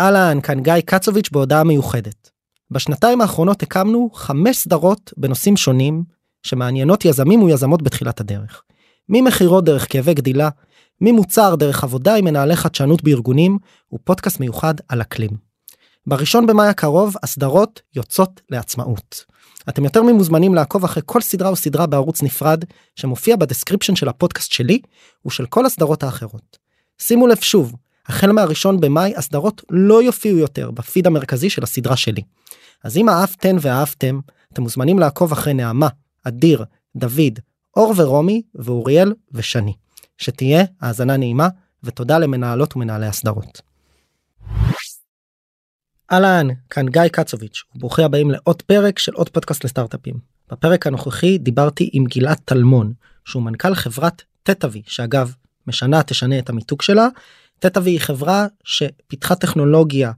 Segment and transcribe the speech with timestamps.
[0.00, 2.30] אהלן, כאן גיא קצוביץ' בהודעה מיוחדת.
[2.70, 6.04] בשנתיים האחרונות הקמנו חמש סדרות בנושאים שונים
[6.42, 8.62] שמעניינות יזמים ויזמות בתחילת הדרך.
[9.08, 10.48] ממכירות דרך כאבי גדילה,
[11.00, 13.58] ממוצר דרך עבודה עם מנהלי חדשנות בארגונים,
[13.92, 15.30] ופודקאסט מיוחד על אקלים.
[16.06, 19.24] בראשון במאי הקרוב הסדרות יוצאות לעצמאות.
[19.68, 22.64] אתם יותר ממוזמנים לעקוב אחרי כל סדרה וסדרה בערוץ נפרד
[22.96, 24.80] שמופיע ב description של הפודקאסט שלי
[25.26, 26.58] ושל כל הסדרות האחרות.
[26.98, 27.74] שימו לב שוב,
[28.08, 32.22] החל מהראשון במאי הסדרות לא יופיעו יותר בפיד המרכזי של הסדרה שלי.
[32.84, 34.20] אז אם אהבתן ואהבתם,
[34.52, 35.88] אתם מוזמנים לעקוב אחרי נעמה,
[36.24, 36.64] אדיר,
[36.96, 37.38] דוד,
[37.76, 39.74] אור ורומי ואוריאל ושני.
[40.18, 41.48] שתהיה האזנה נעימה
[41.82, 43.60] ותודה למנהלות ומנהלי הסדרות.
[46.12, 50.14] אהלן, כאן גיא קצוביץ', וברוכים הבאים לעוד פרק של עוד פודקאסט לסטארט-אפים.
[50.50, 52.92] בפרק הנוכחי דיברתי עם גלעד טלמון,
[53.24, 55.34] שהוא מנכ"ל חברת טטאבי, שאגב,
[55.66, 57.08] משנה תשנה את המיתוג שלה.
[57.58, 60.12] טטאבי היא חברה שפיתחה טכנולוגיה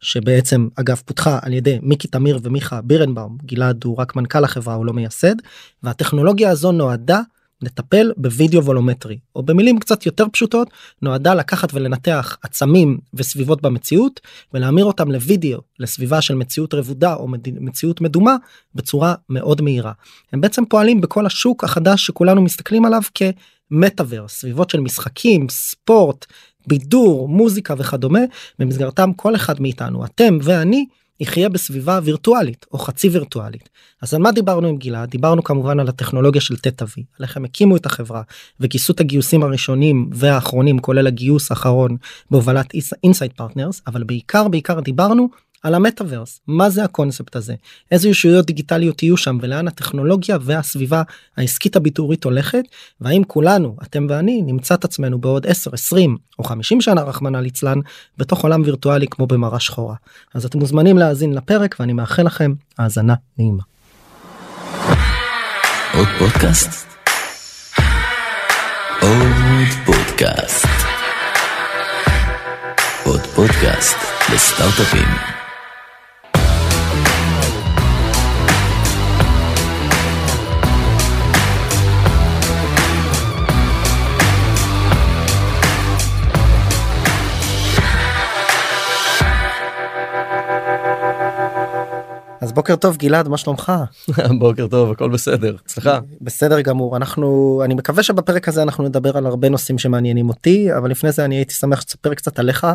[0.00, 4.86] שבעצם אגב פותחה על ידי מיקי תמיר ומיכה בירנבאום גלעד הוא רק מנכ"ל החברה הוא
[4.86, 5.34] לא מייסד
[5.82, 7.20] והטכנולוגיה הזו נועדה
[7.62, 10.68] לטפל בווידאו וולומטרי או במילים קצת יותר פשוטות
[11.02, 14.20] נועדה לקחת ולנתח עצמים וסביבות במציאות
[14.54, 17.28] ולהמיר אותם לוידאו לסביבה של מציאות רבודה או
[17.60, 18.36] מציאות מדומה
[18.74, 19.92] בצורה מאוד מהירה.
[20.32, 26.26] הם בעצם פועלים בכל השוק החדש שכולנו מסתכלים עליו כמטאוור סביבות של משחקים ספורט
[26.66, 28.20] בידור מוזיקה וכדומה
[28.58, 30.86] במסגרתם כל אחד מאיתנו אתם ואני
[31.20, 33.68] יחיה בסביבה וירטואלית או חצי וירטואלית.
[34.02, 35.10] אז על מה דיברנו עם גלעד?
[35.10, 38.22] דיברנו כמובן על הטכנולוגיה של טטאווי, על איך הם הקימו את החברה
[38.60, 41.96] וכיסו את הגיוסים הראשונים והאחרונים כולל הגיוס האחרון
[42.30, 42.72] בהובלת
[43.04, 45.28] Inside Partners אבל בעיקר בעיקר דיברנו
[45.64, 47.54] על המטאוורס מה זה הקונספט הזה
[47.90, 51.02] איזה ישויות דיגיטליות יהיו שם ולאן הטכנולוגיה והסביבה
[51.36, 52.64] העסקית הביזורית הולכת
[53.00, 57.78] והאם כולנו אתם ואני נמצא את עצמנו בעוד 10 20 או 50 שנה רחמנא ליצלן
[58.18, 59.94] בתוך עולם וירטואלי כמו במראה שחורה
[60.34, 63.62] אז אתם מוזמנים להאזין לפרק ואני מאחל לכם האזנה נעימה.
[65.94, 66.86] עוד פודקאסט?
[69.00, 70.66] עוד פודקאסט.
[73.04, 73.96] עוד פודקאסט
[74.34, 75.43] לסטארט-אפים.
[92.54, 93.72] בוקר טוב גלעד מה שלומך?
[94.40, 99.26] בוקר טוב הכל בסדר סליחה בסדר גמור אנחנו אני מקווה שבפרק הזה אנחנו נדבר על
[99.26, 102.66] הרבה נושאים שמעניינים אותי אבל לפני זה אני הייתי שמח שתספר קצת עליך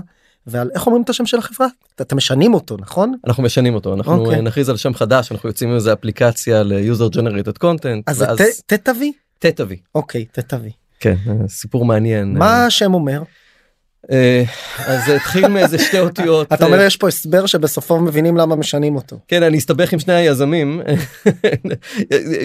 [0.48, 1.68] ועל איך אומרים את השם של החברה
[2.02, 4.28] אתם משנים אותו נכון אנחנו משנים אותו אנחנו okay.
[4.28, 4.42] אוקיי.
[4.42, 8.62] נכריז על שם חדש אנחנו יוצאים איזה אפליקציה ל-user generated content אז ואז...
[8.66, 9.12] תתווי?
[9.40, 9.78] תתווי.
[9.96, 10.72] אוקיי תתווי.
[11.00, 11.16] כן
[11.48, 13.22] סיפור מעניין מה השם אומר?
[14.12, 14.44] אה,
[14.86, 18.96] אז זה התחיל מאיזה שתי אותיות אתה אומר יש פה הסבר שבסופו מבינים למה משנים
[18.96, 19.20] אותו.
[19.28, 20.82] כן אני אסתבך עם שני היזמים.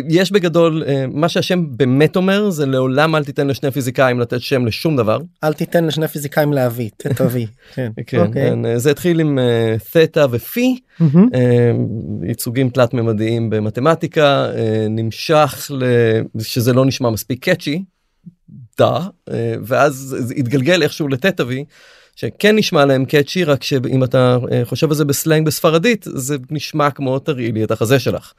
[0.09, 4.66] יש בגדול אה, מה שהשם באמת אומר זה לעולם אל תיתן לשני פיזיקאים לתת שם
[4.66, 5.19] לשום דבר.
[5.44, 8.50] אל תיתן לשני פיזיקאים להביא תביא כן, כן, אוקיי.
[8.50, 9.38] כן זה התחיל עם
[9.91, 10.78] תטא ופי
[12.22, 14.50] ייצוגים תלת ממדיים במתמטיקה
[14.91, 15.71] נמשך
[16.38, 17.82] שזה לא נשמע מספיק קאצ'י
[18.79, 18.99] דה
[19.31, 21.65] אה, ואז זה התגלגל איכשהו לטטאווי
[22.17, 26.91] שכן נשמע להם קאצ'י רק שאם אתה אה, חושב על זה בסלנג בספרדית זה נשמע
[26.91, 28.33] כמו תראי לי את החזה שלך.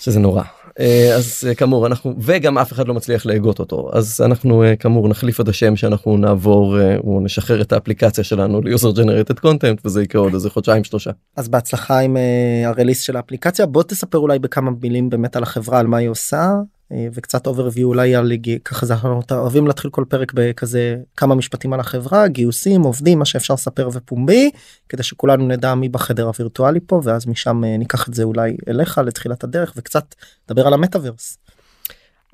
[0.00, 0.42] שזה נורא
[0.80, 5.40] אה, אז כאמור אנחנו וגם אף אחד לא מצליח להגות אותו אז אנחנו כאמור נחליף
[5.40, 10.22] את השם שאנחנו נעבור או נשחרר את האפליקציה שלנו ל user generated content וזה יקרה
[10.22, 11.10] עוד איזה חודשיים שלושה.
[11.36, 12.16] אז בהצלחה עם
[12.64, 16.08] ה release של האפליקציה בוא תספר אולי בכמה מילים באמת על החברה על מה היא
[16.08, 16.52] עושה
[16.90, 18.32] וקצת overview אולי על
[18.64, 23.24] ככה זה אנחנו אוהבים להתחיל כל פרק בכזה כמה משפטים על החברה גיוסים עובדים מה
[23.24, 24.50] שאפשר לספר ופומבי
[24.88, 28.98] כדי שכולנו נדע מי בחדר הווירטואלי פה ואז משם אה, ניקח את זה אולי אליך
[28.98, 31.38] לתחילת הדרך וקצת נדבר על המטאוורס.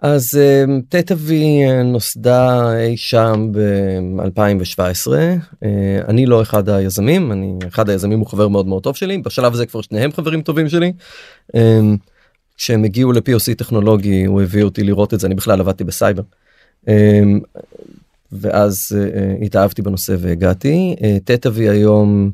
[0.03, 0.41] אז
[0.89, 5.13] טטאווי אה, נוסדה אי שם ב-2017
[6.09, 9.67] אני לא אחד היזמים אני אחד היזמים הוא חבר מאוד מאוד טוב שלי בשלב הזה
[9.67, 10.93] כבר שניהם חברים טובים שלי.
[12.57, 16.23] כשהם הגיעו ל-POC טכנולוגי הוא הביא אותי לראות את זה אני בכלל עבדתי בסייבר.
[16.89, 17.41] אמ,
[18.33, 20.97] ואז אה, התאהבתי בנושא והגעתי.
[21.25, 22.31] Tetavi אה, היום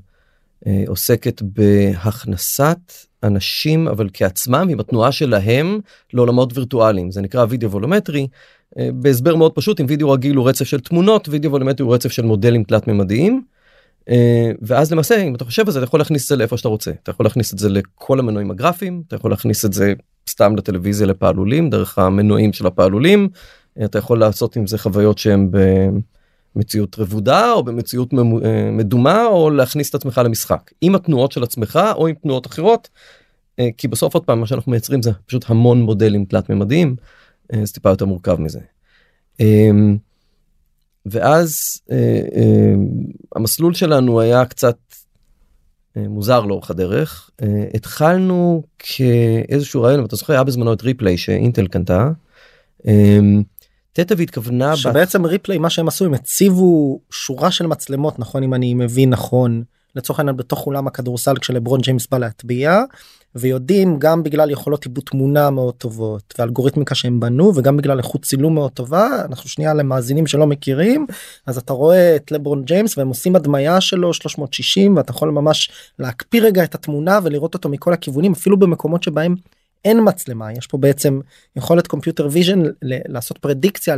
[0.67, 5.81] אה, עוסקת בהכנסת אנשים אבל בעצם עם התנועה שלהם
[6.13, 8.27] לעולמות וירטואליים זה נקרא וידאו וולומטרי.
[8.77, 12.23] בהסבר מאוד פשוט אם וידאו רגיל הוא רצף של תמונות וידאו וולומטרי הוא רצף של
[12.23, 13.43] מודלים תלת ממדיים.
[14.63, 16.91] ואז למעשה אם אתה חושב על זה אתה יכול להכניס את זה לאיפה שאתה רוצה
[17.03, 19.93] אתה יכול להכניס את זה לכל המנועים הגרפיים אתה יכול להכניס את זה
[20.31, 23.29] סתם לטלוויזיה לפעלולים דרך המנועים של הפעלולים
[23.85, 25.51] אתה יכול לעשות עם זה חוויות שהם
[26.57, 28.13] במציאות רבודה או במציאות
[28.73, 32.89] מדומה או להכניס את עצמך למשחק עם התנועות של עצמך או עם תנועות אחרות.
[33.77, 36.97] כי בסוף עוד פעם מה שאנחנו מייצרים זה פשוט המון מודלים תלת ממדיים
[37.63, 38.61] זה טיפה יותר מורכב מזה.
[41.07, 41.81] ואז
[43.37, 44.77] המסלול שלנו היה קצת
[45.97, 47.31] מוזר לאורך הדרך
[47.75, 52.11] התחלנו כאיזשהו רעיון ואתה זוכר היה בזמנו את ריפליי שאינטל קנתה.
[53.93, 58.75] תטא והתכוונה שבעצם ריפליי מה שהם עשו הם הציבו שורה של מצלמות נכון אם אני
[58.75, 59.63] מבין נכון
[59.97, 62.83] לצורך העניין בתוך אולם הכדורסל כשלברון ג'יימס בא להטביע
[63.35, 68.55] ויודעים גם בגלל יכולות עיבוד תמונה מאוד טובות ואלגוריתמיקה שהם בנו וגם בגלל איכות צילום
[68.55, 71.07] מאוד טובה אנחנו שנייה למאזינים שלא מכירים
[71.47, 76.43] אז אתה רואה את לברון ג'יימס והם עושים הדמיה שלו 360 ואתה יכול ממש להקפיא
[76.43, 79.35] רגע את התמונה ולראות אותו מכל הכיוונים אפילו במקומות שבהם
[79.85, 80.53] אין מצלמה.
[80.53, 81.21] יש פה בעצם
[81.57, 83.97] יכולת computer vision לעשות פרדיקציה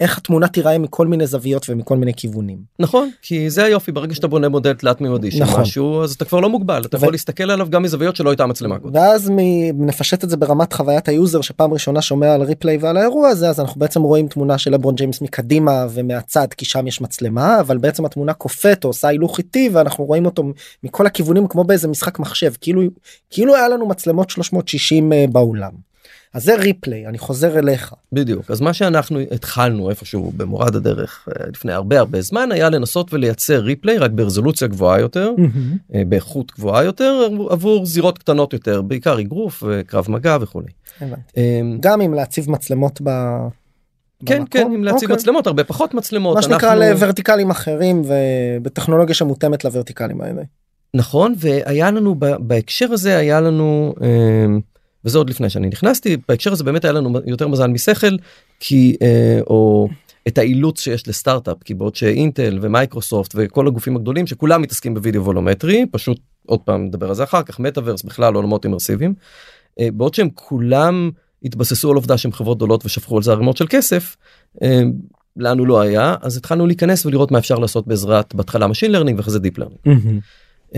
[0.00, 2.58] איך התמונה תיראה מכל מיני זוויות ומכל מיני כיוונים.
[2.78, 5.60] נכון כי זה היופי ברגע שאתה בונה מודל תלת מימדי של נכון.
[5.60, 6.98] משהו אז אתה כבר לא מוגבל אתה ו...
[6.98, 8.94] יכול להסתכל עליו גם מזוויות שלא הייתה מצלמה קודם.
[8.94, 9.30] ואז
[9.74, 13.48] נפשט את זה ברמת חוויית ה user שפעם ראשונה שומע על replay ועל האירוע הזה
[13.48, 17.78] אז אנחנו בעצם רואים תמונה של לברון ג'יימס מקדימה ומהצד כי שם יש מצלמה אבל
[17.78, 20.44] בעצם התמונה קופאת או עושה הילוך איטי ואנחנו רואים אותו
[20.82, 22.82] מכל הכיוונים כמו באיזה משחק מחשב כאילו
[23.30, 25.87] כאילו היה לנו מצלמות 360 אה, באולם.
[26.34, 31.46] אז זה ריפליי אני חוזר אליך בדיוק אז מה שאנחנו התחלנו איפשהו במורד הדרך אה,
[31.48, 35.96] לפני הרבה הרבה זמן היה לנסות ולייצר ריפליי רק ברזולוציה גבוהה יותר mm-hmm.
[36.06, 40.68] באיכות גבוהה יותר עבור זירות קטנות יותר בעיקר אגרוף וקרב מגע וכולי.
[41.36, 43.08] אמ, גם אם להציב מצלמות ב...
[44.26, 44.46] כן במקום?
[44.48, 45.16] כן אם להציב אוקיי.
[45.16, 46.90] מצלמות הרבה פחות מצלמות מה שנקרא אנחנו...
[46.90, 50.42] לוורטיקלים אחרים ובטכנולוגיה שמותאמת לוורטיקלים האלה.
[50.94, 53.94] נכון והיה לנו בהקשר הזה היה לנו.
[54.02, 54.08] אה,
[55.04, 58.16] וזה עוד לפני שאני נכנסתי בהקשר הזה באמת היה לנו יותר מזל משכל
[58.60, 59.88] כי אה, או
[60.28, 65.86] את האילוץ שיש לסטארט-אפ כי בעוד שאינטל ומייקרוסופט וכל הגופים הגדולים שכולם מתעסקים בווידאו וולומטרי
[65.90, 69.14] פשוט עוד פעם נדבר על זה אחר כך מטאוורס בכלל עולמות אימרסיביים
[69.80, 71.10] אה, בעוד שהם כולם
[71.44, 74.16] התבססו על עובדה שהם חברות גדולות ושפכו על זה ערימות של כסף.
[74.62, 74.82] אה,
[75.36, 79.32] לנו לא היה אז התחלנו להיכנס ולראות מה אפשר לעשות בעזרת בהתחלה machine learning ואחרי
[79.32, 79.78] זה deep learning.
[79.86, 80.76] Mm-hmm.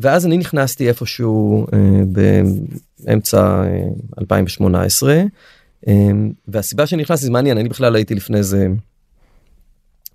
[0.00, 1.78] ואז אני נכנסתי איפשהו אה,
[3.04, 3.82] באמצע אה,
[4.20, 5.22] 2018
[5.88, 5.94] אה,
[6.48, 8.66] והסיבה שנכנסתי זה מעניין אני בכלל הייתי לפני זה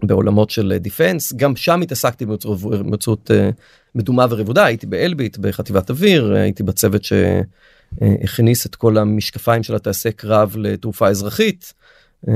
[0.03, 3.49] בעולמות של defense גם שם התעסקתי במציאות אה,
[3.95, 10.55] מדומה ורבודה הייתי באלביט בחטיבת אוויר הייתי בצוות שהכניס את כל המשקפיים של הטייסי קרב
[10.57, 11.73] לתעופה אזרחית.
[12.27, 12.33] אה,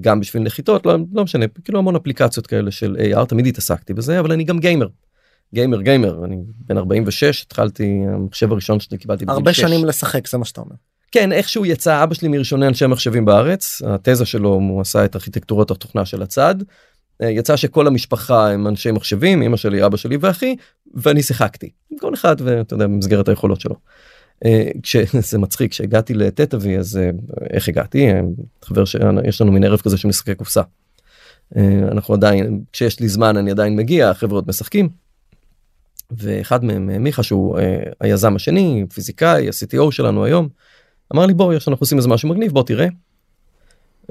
[0.00, 4.20] גם בשביל נחיתות לא, לא משנה כאילו המון אפליקציות כאלה של AR תמיד התעסקתי בזה
[4.20, 4.86] אבל אני גם גיימר
[5.54, 10.44] גיימר גיימר אני בן 46 התחלתי המחשב הראשון שלי קיבלתי הרבה שנים לשחק זה מה
[10.44, 10.74] שאתה אומר.
[11.12, 15.70] כן איכשהו יצא אבא שלי מראשוני אנשי מחשבים בארץ התזה שלו הוא עשה את ארכיטקטורות
[15.70, 16.54] התוכנה של הצד.
[17.22, 20.56] אה, יצא שכל המשפחה הם אנשי מחשבים אמא שלי אבא שלי ואחי
[20.94, 21.70] ואני שיחקתי
[22.00, 23.74] כל אחד ואתה יודע במסגרת היכולות שלו.
[24.44, 27.10] אה, כשזה מצחיק כשהגעתי לטטאבי אז אה,
[27.50, 28.08] איך הגעתי
[28.62, 30.62] חבר שיש לנו מין ערב כזה של משחקי קופסה.
[31.92, 35.01] אנחנו עדיין כשיש לי זמן אני עדיין מגיע החברות משחקים.
[36.16, 40.48] ואחד מהם אה, מיכה שהוא אה, היזם השני פיזיקאי ה-CTO שלנו היום
[41.14, 42.86] אמר לי בוא אנחנו עושים איזה משהו מגניב בוא תראה.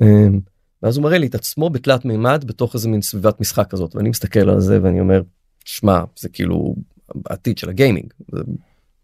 [0.01, 0.27] אה,
[0.83, 4.09] ואז הוא מראה לי את עצמו בתלת מימד בתוך איזה מין סביבת משחק כזאת ואני
[4.09, 5.21] מסתכל על זה ואני אומר
[5.65, 6.75] שמע זה כאילו
[7.25, 8.13] העתיד של הגיימינג.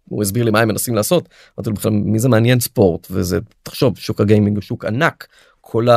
[0.10, 3.40] הוא הסביר לי מה הם מנסים לעשות אמרתי לו בכלל מי זה מעניין ספורט וזה
[3.64, 5.28] תחשוב שוק הגיימינג הוא שוק ענק
[5.62, 5.88] כל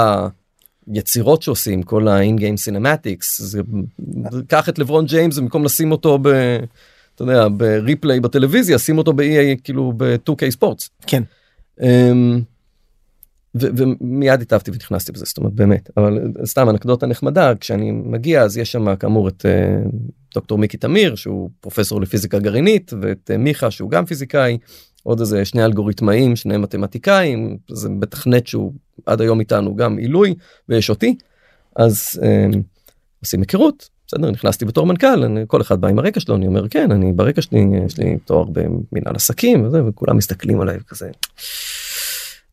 [0.86, 3.62] היצירות שעושים כל ה in-game cinematics זה
[4.46, 6.28] קח את לברון ג'יימס במקום לשים אותו ב...
[7.22, 10.90] אתה יודע, ב replay בטלוויזיה, שים אותו ב-EA, כאילו ב-2K Sports.
[11.06, 11.22] כן.
[11.80, 11.84] Um,
[13.54, 18.72] ומיד התאהבתי ונכנסתי בזה, זאת אומרת באמת, אבל סתם אנקדוטה נחמדה, כשאני מגיע אז יש
[18.72, 19.88] שם כאמור את uh,
[20.34, 24.58] דוקטור מיקי תמיר שהוא פרופסור לפיזיקה גרעינית ואת uh, מיכה שהוא גם פיזיקאי,
[25.02, 28.72] עוד איזה שני אלגוריתמאים, שני מתמטיקאים, זה מתכנת שהוא
[29.06, 30.34] עד היום איתנו גם עילוי
[30.68, 31.16] ויש אותי,
[31.76, 32.56] אז um,
[33.20, 36.68] עושים היכרות, בסדר נכנסתי בתור מנכ"ל אני, כל אחד בא עם הרקע שלו אני אומר
[36.68, 41.10] כן אני ברקע שלי יש לי תואר במנהל עסקים וזה וכולם מסתכלים עליי כזה.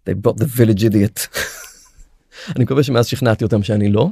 [0.10, 1.28] they brought the village idiot.
[2.56, 4.10] אני מקווה שמאז שכנעתי אותם שאני לא.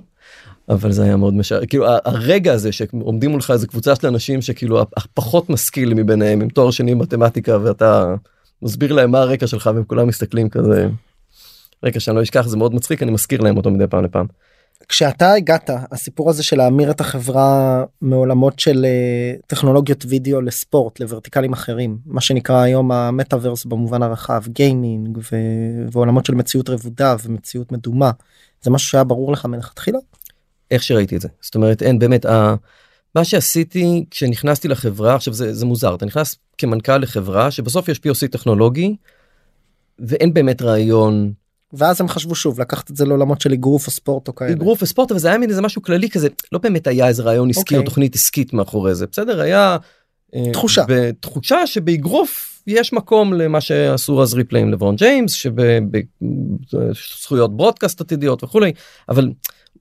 [0.70, 4.82] אבל זה היה מאוד משער כאילו הרגע הזה שעומדים מולך איזה קבוצה של אנשים שכאילו
[4.82, 8.16] הפחות משכיל מביניהם עם תואר שני במתמטיקה ואתה
[8.62, 10.88] מסביר להם מה הרקע שלך והם כולם מסתכלים כזה.
[11.84, 14.26] רקע שאני לא אשכח זה מאוד מצחיק אני מזכיר להם אותו מדי פעם לפעם.
[14.90, 21.54] כשאתה הגעת הסיפור הזה של להמיר את החברה מעולמות של אה, טכנולוגיות וידאו לספורט לוורטיקלים
[21.54, 25.36] אחרים מה שנקרא היום המטאוורס במובן הרחב גיימינג ו...
[25.92, 28.12] ועולמות של מציאות רבודה ומציאות מדומה
[28.62, 30.00] זה משהו שהיה ברור לך מלכתחילה.
[30.72, 32.56] איך שראיתי את זה זאת אומרת אין באמת ה...
[33.16, 38.28] מה שעשיתי כשנכנסתי לחברה עכשיו זה, זה מוזר אתה נכנס כמנכ"ל לחברה שבסוף יש POC
[38.32, 38.96] טכנולוגי
[40.00, 41.34] ואין באמת רעיון
[41.78, 44.52] ואז הם חשבו שוב לקחת את זה לעולמות של אגרוף או ספורט או כאלה.
[44.52, 47.50] אגרוף וספורט אבל זה היה מין איזה משהו כללי כזה לא באמת היה איזה רעיון
[47.50, 47.78] עסקי okay.
[47.78, 47.86] או אוקיי.
[47.86, 49.78] תוכנית עסקית מאחורי זה בסדר היה
[50.36, 55.34] אה, תחושה בתחושה שבאגרוף יש מקום למה שעשו אז ריפלי עם לברון ג'יימס
[56.22, 58.72] שבזכויות ברודקאסט עתידיות וכולי
[59.10, 59.32] אבל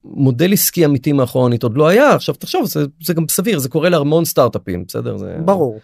[0.03, 3.89] מודל עסקי אמיתי מאחורנית עוד לא היה עכשיו תחשוב זה, זה גם סביר זה קורה
[3.89, 5.79] להמון סטארט-אפים בסדר זה ברור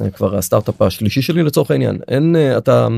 [0.00, 2.88] אה, כבר הסטארט-אפ השלישי שלי לצורך העניין אין אה, אתה.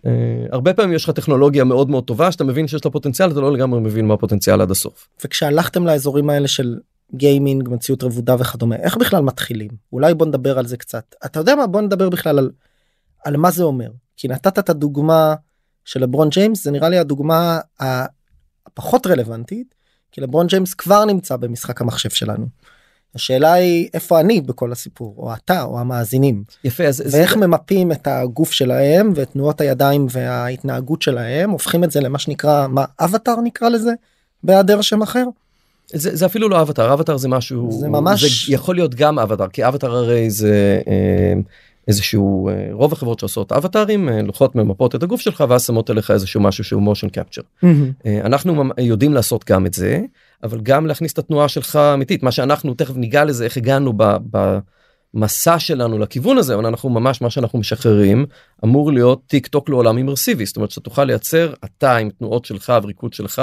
[0.00, 0.08] Uh,
[0.52, 3.52] הרבה פעמים יש לך טכנולוגיה מאוד מאוד טובה שאתה מבין שיש לה פוטנציאל אתה לא
[3.52, 5.08] לגמרי מבין מה הפוטנציאל עד הסוף.
[5.24, 6.78] וכשהלכתם לאזורים האלה של
[7.14, 11.54] גיימינג מציאות רבודה וכדומה איך בכלל מתחילים אולי בוא נדבר על זה קצת אתה יודע
[11.54, 12.50] מה בוא נדבר בכלל על,
[13.24, 15.34] על מה זה אומר כי נתת את הדוגמה
[15.84, 19.74] של לברון ג'יימס זה נראה לי הדוגמה הפחות רלוונטית
[20.12, 22.46] כי לברון ג'יימס כבר נמצא במשחק המחשב שלנו.
[23.14, 27.46] השאלה היא איפה אני בכל הסיפור או אתה או המאזינים יפה אז ואיך זה...
[27.46, 32.84] ממפים את הגוף שלהם ואת תנועות הידיים וההתנהגות שלהם הופכים את זה למה שנקרא מה
[33.00, 33.92] אבטאר נקרא לזה
[34.44, 35.24] בהיעדר שם אחר.
[35.92, 39.48] זה, זה אפילו לא אבטאר אבטאר זה משהו זה ממש זה יכול להיות גם אבטאר
[39.48, 41.32] כי אבטאר הרי זה אה,
[41.88, 46.10] איזשהו אה, רוב החברות שעושות אבטארים אה, לוקחות ממפות את הגוף שלך ואז שמות עליך
[46.10, 47.42] איזשהו משהו שהוא מושן קפצ'ר.
[47.64, 48.08] Mm-hmm.
[48.24, 50.00] אנחנו יודעים לעשות גם את זה
[50.42, 53.92] אבל גם להכניס את התנועה שלך אמיתית מה שאנחנו תכף ניגע לזה איך הגענו.
[55.14, 58.26] במסע שלנו לכיוון הזה אבל אנחנו ממש מה שאנחנו משחררים
[58.64, 62.72] אמור להיות טיק טוק לעולם אימרסיבי זאת אומרת שאתה תוכל לייצר אתה עם תנועות שלך
[62.82, 63.42] וריקוד שלך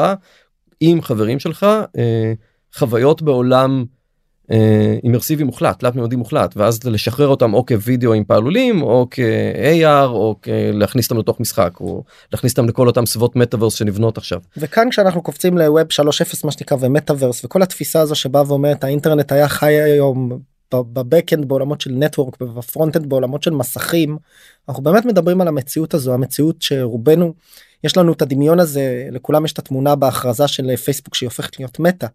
[0.79, 1.63] עם חברים שלך
[1.97, 2.33] אה,
[2.75, 3.96] חוויות בעולם אה,
[5.03, 10.35] אימרסיבי מוחלט תלת מימדי מוחלט ואז לשחרר אותם או כווידאו עם פעלולים או כ-AR או
[10.73, 14.39] להכניס אותם לתוך משחק או להכניס אותם לכל אותם סביבות מטאוורס שנבנות עכשיו.
[14.57, 19.31] וכאן כשאנחנו קופצים ל Web 3.0 מה שנקרא ומטאוורס וכל התפיסה הזו שבאה ואומרת האינטרנט
[19.31, 20.39] היה חי היום
[20.73, 24.17] ב backend בעולמות של network וב frontend בעולמות של מסכים
[24.69, 27.33] אנחנו באמת מדברים על המציאות הזו המציאות שרובנו
[27.83, 31.79] יש לנו את הדמיון הזה לכולם יש את התמונה בהכרזה של פייסבוק שהיא הופכת להיות
[31.79, 32.07] מטא.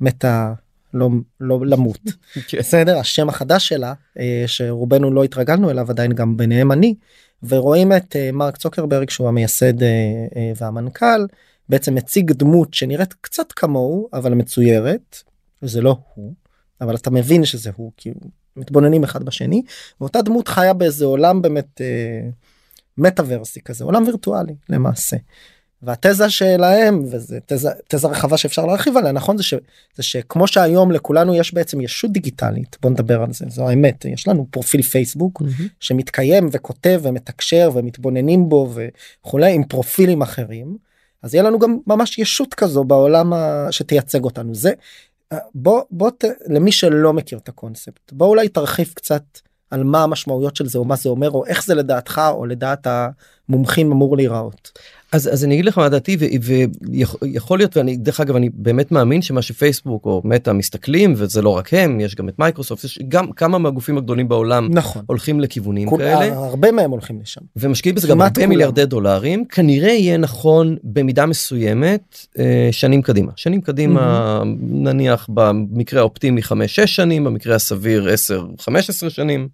[0.00, 0.52] מטא
[0.94, 1.08] לא
[1.40, 2.00] לא למות
[2.48, 2.58] כן.
[2.58, 6.94] בסדר השם החדש שלה אה, שרובנו לא התרגלנו אליו עדיין גם ביניהם אני
[7.42, 9.88] ורואים את אה, מרק צוקרברג שהוא המייסד אה,
[10.56, 11.26] והמנכ"ל
[11.68, 15.22] בעצם מציג דמות שנראית קצת כמוהו אבל מצוירת
[15.62, 16.34] זה לא הוא
[16.80, 18.10] אבל אתה מבין שזה הוא כי
[18.56, 19.62] מתבוננים אחד בשני
[20.00, 21.80] ואותה דמות חיה באיזה עולם באמת
[22.98, 25.16] מטאוורסי כזה עולם וירטואלי למעשה.
[25.82, 29.54] והתזה שלהם וזה תזה תזה רחבה שאפשר להרחיב עליה נכון זה, ש,
[29.94, 34.28] זה שכמו שהיום לכולנו יש בעצם ישות דיגיטלית בוא נדבר על זה זו האמת יש
[34.28, 35.62] לנו פרופיל פייסבוק mm-hmm.
[35.80, 40.76] שמתקיים וכותב ומתקשר ומתבוננים בו וכולי עם פרופילים אחרים
[41.22, 43.66] אז יהיה לנו גם ממש ישות כזו בעולם ה...
[43.70, 44.72] שתייצג אותנו זה
[45.54, 46.24] בוא בוא ת...
[46.46, 49.22] למי שלא מכיר את הקונספט בוא אולי תרחיב קצת
[49.70, 52.86] על מה המשמעויות של זה או מה זה אומר או איך זה לדעתך או לדעת
[52.86, 54.78] המומחים אמור להיראות.
[55.12, 56.16] אז אז אני אגיד לך מה דעתי
[57.22, 61.48] ויכול להיות ואני דרך אגב אני באמת מאמין שמה שפייסבוק או מטא מסתכלים וזה לא
[61.48, 65.02] רק הם יש גם את מייקרוסופט יש גם כמה מהגופים הגדולים בעולם נכון.
[65.06, 66.36] הולכים לכיוונים כול, כאלה.
[66.36, 67.40] הרבה מהם הולכים לשם.
[67.56, 69.44] ומשקיעים בזה גם הרבה מיליארדי דולרים.
[69.44, 73.32] כנראה יהיה נכון במידה מסוימת אה, שנים קדימה.
[73.36, 74.46] שנים קדימה mm-hmm.
[74.60, 76.52] נניח במקרה האופטימי 5-6
[76.86, 78.08] שנים במקרה הסביר
[79.06, 79.48] 10-15 שנים.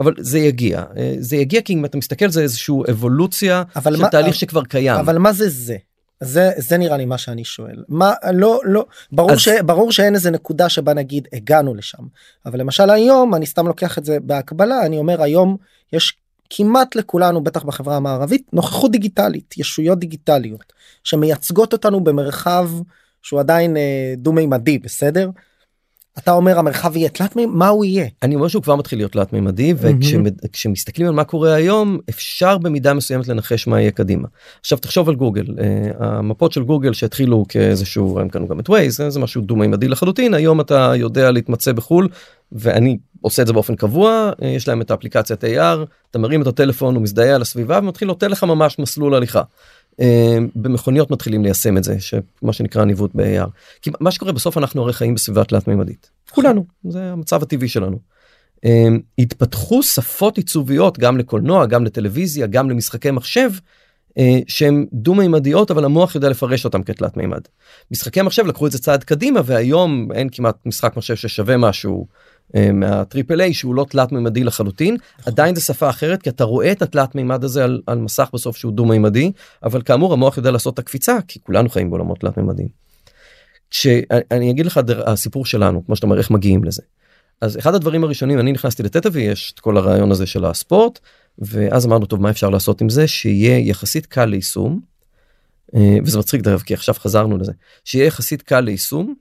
[0.00, 0.84] אבל זה יגיע.
[0.96, 4.96] אה, זה יגיע כי אם אתה מסתכל זה איזשהו אבולוציה של מה, תהליך שכבר קיים.
[4.96, 5.76] אבל מה זה זה?
[6.20, 7.84] זה זה נראה לי מה שאני שואל.
[7.88, 9.38] מה לא לא ברור אז...
[9.38, 12.02] שברור שאין איזה נקודה שבה נגיד הגענו לשם.
[12.46, 15.56] אבל למשל היום אני סתם לוקח את זה בהקבלה אני אומר היום
[15.92, 16.18] יש
[16.50, 20.72] כמעט לכולנו בטח בחברה המערבית נוכחות דיגיטלית ישויות דיגיטליות
[21.04, 22.70] שמייצגות אותנו במרחב
[23.22, 25.30] שהוא עדיין אה, דו מימדי בסדר
[26.18, 29.12] אתה אומר המרחב יהיה תלת מימדי מה הוא יהיה אני אומר שהוא כבר מתחיל להיות
[29.12, 34.28] תלת מימדי וכשמסתכלים על מה קורה היום אפשר במידה מסוימת לנחש מה יהיה קדימה.
[34.60, 39.02] עכשיו תחשוב על גוגל uh, המפות של גוגל שהתחילו כאיזשהו הם קנו גם את ווייז
[39.08, 42.08] זה משהו דו מימדי לחלוטין היום אתה יודע להתמצא בחול
[42.52, 45.78] ואני עושה את זה באופן קבוע uh, יש להם את האפליקציית AR
[46.10, 49.42] אתה מרים את הטלפון הוא מזדהה על הסביבה ומתחיל נותן לך ממש מסלול הליכה.
[50.00, 53.48] אה, במכוניות מתחילים ליישם את זה שמה שנקרא ניווט ב-AR.
[53.82, 57.98] כי מה שקורה בסוף אנחנו הרי חיים בסביבה תלת מימדית כולנו זה המצב הטבעי שלנו.
[58.64, 63.50] אה, התפתחו שפות עיצוביות גם לקולנוע גם לטלוויזיה גם למשחקי מחשב
[64.18, 67.40] אה, שהן דו מימדיות אבל המוח יודע לפרש אותם כתלת מימד.
[67.90, 72.06] משחקי מחשב לקחו את זה צעד קדימה והיום אין כמעט משחק מחשב ששווה משהו
[72.72, 74.96] מהטריפל איי שהוא לא תלת מימדי לחלוטין.
[75.26, 78.56] עדיין זה שפה אחרת כי אתה רואה את התלת מימד הזה על, על מסך בסוף
[78.56, 79.32] שהוא דו מימדי
[79.62, 82.68] אבל כאמור המוח יודע לעשות את הקפיצה כי כולנו חיים בעולמות תלת מימדיים.
[83.70, 86.82] כשאני אגיד לך הסיפור שלנו כמו שאתה אומר איך מגיעים לזה.
[87.40, 90.98] אז אחד הדברים הראשונים אני נכנסתי לטטה ויש את כל הרעיון הזה של הספורט
[91.38, 94.80] ואז אמרנו טוב מה אפשר לעשות עם זה שיהיה יחסית קל ליישום.
[95.74, 97.52] אה, וזה מצחיק דרך כי עכשיו חזרנו לזה
[97.84, 99.14] שיהיה יחסית קל ליישום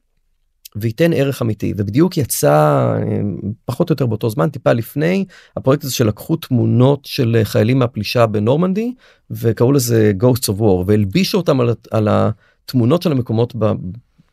[0.76, 3.22] וייתן ערך אמיתי ובדיוק יצא אה,
[3.66, 5.26] פחות או יותר באותו זמן טיפה לפני
[5.58, 8.94] הפרויקט הזה שלקחו תמונות של חיילים מהפלישה בנורמנדי
[9.32, 13.72] וקראו לזה ghosts of war והלבישו אותם על, על התמונות של המקומות ב,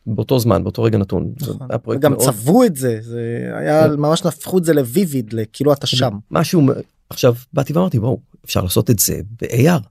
[0.05, 1.33] באותו זמן באותו רגע נתון.
[1.41, 1.99] נכון.
[1.99, 2.23] גם מאוד...
[2.23, 3.95] צבעו את זה זה היה כן.
[3.95, 6.61] ממש נפחו את זה לוויביד כאילו אתה שם משהו
[7.09, 9.81] עכשיו באתי ואמרתי בואו אפשר לעשות את זה ב-AR.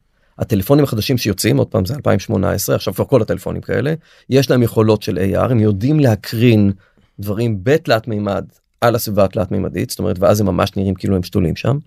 [0.41, 3.95] הטלפונים החדשים שיוצאים עוד פעם זה 2018 עכשיו כבר כל הטלפונים כאלה
[4.31, 6.73] יש להם יכולות של AR הם יודעים להקרין
[7.19, 8.45] דברים בתלת מימד
[8.81, 11.79] על הסביבה התלת מימדית זאת אומרת ואז הם ממש נראים כאילו הם שתולים שם.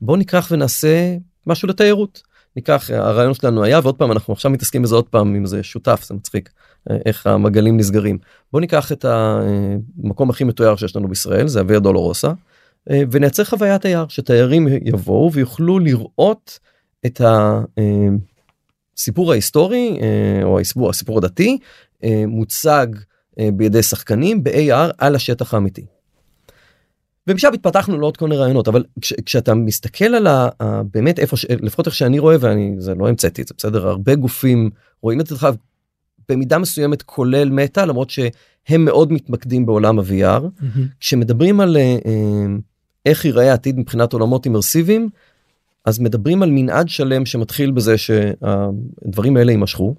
[0.00, 2.22] בוא ניקח ונעשה משהו לתיירות.
[2.56, 6.04] ניקח הרעיון שלנו היה ועוד פעם אנחנו עכשיו מתעסקים בזה עוד פעם עם זה שותף
[6.08, 6.50] זה מצחיק
[7.06, 8.18] איך המגלים נסגרים
[8.52, 12.32] בוא ניקח את המקום הכי מתויר שיש לנו בישראל זה אביה דולורוסה
[12.90, 16.58] ונייצר חוויית תייר שתיירים יבואו ויוכלו לראות
[17.06, 17.20] את
[18.96, 21.58] הסיפור ההיסטורי אה, או הסיפור, הסיפור הדתי
[22.04, 22.86] אה, מוצג
[23.38, 25.86] אה, בידי שחקנים ב-AR על השטח האמיתי.
[27.26, 31.36] ומשם התפתחנו לעוד כל מיני רעיונות אבל כש, כשאתה מסתכל על ה, ה, באמת איפה
[31.62, 34.70] לפחות איך שאני רואה ואני זה לא המצאתי את זה בסדר הרבה גופים
[35.02, 35.34] רואים את זה
[36.28, 40.80] במידה מסוימת כולל מטא למרות שהם מאוד מתמקדים בעולם ה-VR mm-hmm.
[41.00, 41.76] כשמדברים על
[43.06, 45.08] איך ייראה העתיד מבחינת עולמות אימרסיביים
[46.00, 49.94] מדברים על מנעד שלם שמתחיל בזה שהדברים האלה יימשכו.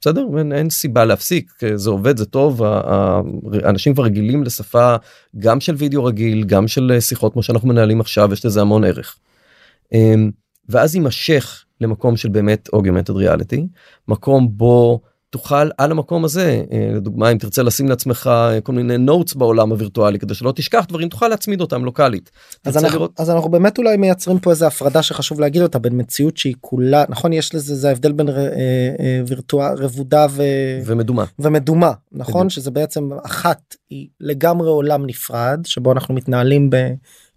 [0.00, 2.62] בסדר אין, אין סיבה להפסיק זה עובד זה טוב
[3.62, 4.96] האנשים כבר רגילים לשפה
[5.38, 9.16] גם של וידאו רגיל גם של שיחות כמו שאנחנו מנהלים עכשיו יש לזה המון ערך.
[9.92, 10.30] אמ,
[10.68, 13.66] ואז יימשך למקום של באמת אוגמנטד ריאליטי
[14.08, 15.00] מקום בו
[15.34, 19.70] תוכל על המקום הזה אה, לדוגמה אם תרצה לשים לעצמך אה, כל מיני נוטס בעולם
[19.70, 22.30] הווירטואלי כדי שלא תשכח דברים תוכל להצמיד אותם לוקאלית.
[22.64, 23.20] אז אנחנו, לראות...
[23.20, 27.04] אז אנחנו באמת אולי מייצרים פה איזה הפרדה שחשוב להגיד אותה בין מציאות שהיא כולה
[27.08, 30.42] נכון יש לזה זה ההבדל בין אה, אה, וירטואל רבודה ו...
[30.84, 32.48] ומדומה ומדומה נכון בדיוק.
[32.48, 36.76] שזה בעצם אחת היא לגמרי עולם נפרד שבו אנחנו מתנהלים ב...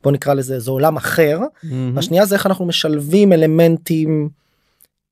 [0.04, 1.68] בוא נקרא לזה זה עולם אחר mm-hmm.
[1.98, 4.30] השנייה זה איך אנחנו משלבים אלמנטים.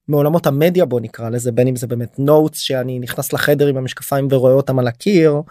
[0.07, 4.27] מעולמות המדיה בוא נקרא לזה בין אם זה באמת נוטס שאני נכנס לחדר עם המשקפיים
[4.31, 5.41] ורואה אותם על הקיר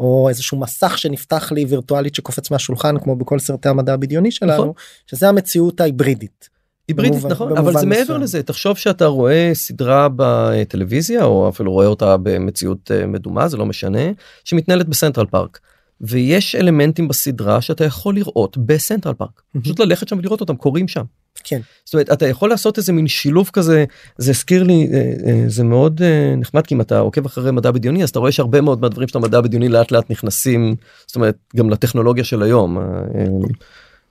[0.00, 4.72] או איזשהו מסך שנפתח לי וירטואלית שקופץ מהשולחן כמו בכל סרטי המדע הבדיוני שלנו נכון.
[5.06, 6.48] שזה המציאות ההיברידית.
[6.88, 11.86] היברידית במובן, נכון אבל זה מעבר לזה תחשוב שאתה רואה סדרה בטלוויזיה או אפילו רואה
[11.86, 14.00] אותה במציאות אה, מדומה זה לא משנה
[14.44, 15.60] שמתנהלת בסנטרל פארק.
[16.08, 21.04] ויש אלמנטים בסדרה שאתה יכול לראות בסנטרל פארק פשוט ללכת שם ולראות אותם קורים שם.
[21.44, 21.60] כן.
[21.84, 23.84] זאת אומרת אתה יכול לעשות איזה מין שילוב כזה
[24.18, 27.70] זה הזכיר לי אה, אה, זה מאוד אה, נחמד כי אם אתה עוקב אחרי מדע
[27.70, 30.74] בדיוני אז אתה רואה שהרבה מאוד מהדברים של המדע בדיוני לאט לאט נכנסים
[31.06, 32.78] זאת אומרת גם לטכנולוגיה של היום.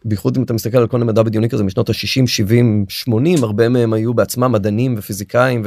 [0.06, 3.94] בייחוד אם אתה מסתכל על כל המדע בדיוני כזה משנות ה-60 70 80 הרבה מהם
[3.94, 5.62] היו בעצמם מדענים ופיזיקאים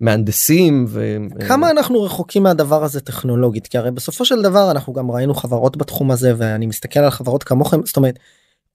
[0.00, 1.16] ומהנדסים ו...
[1.48, 5.76] כמה אנחנו רחוקים מהדבר הזה טכנולוגית כי הרי בסופו של דבר אנחנו גם ראינו חברות
[5.76, 8.18] בתחום הזה ואני מסתכל על חברות כמוכם זאת אומרת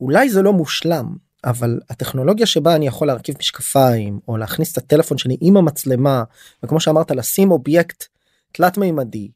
[0.02, 5.18] אולי זה לא מושלם אבל הטכנולוגיה שבה אני יכול להרכיב משקפיים או להכניס את הטלפון
[5.18, 6.24] שלי עם המצלמה
[6.64, 8.04] וכמו שאמרת לשים אובייקט
[8.52, 9.30] תלת מימדי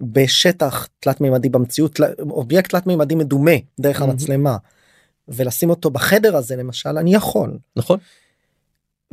[0.00, 4.04] בשטח תלת מימדי במציאות אובייקט תלת מימדי מדומה דרך mm-hmm.
[4.04, 4.56] המצלמה
[5.28, 7.98] ולשים אותו בחדר הזה למשל אני יכול נכון.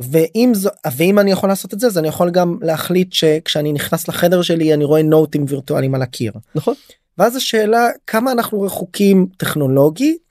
[0.00, 4.08] ואם זו ואם אני יכול לעשות את זה אז אני יכול גם להחליט שכשאני נכנס
[4.08, 6.32] לחדר שלי אני רואה נוטים וירטואליים על הקיר.
[6.54, 6.74] נכון.
[7.18, 10.26] ואז השאלה כמה אנחנו רחוקים טכנולוגית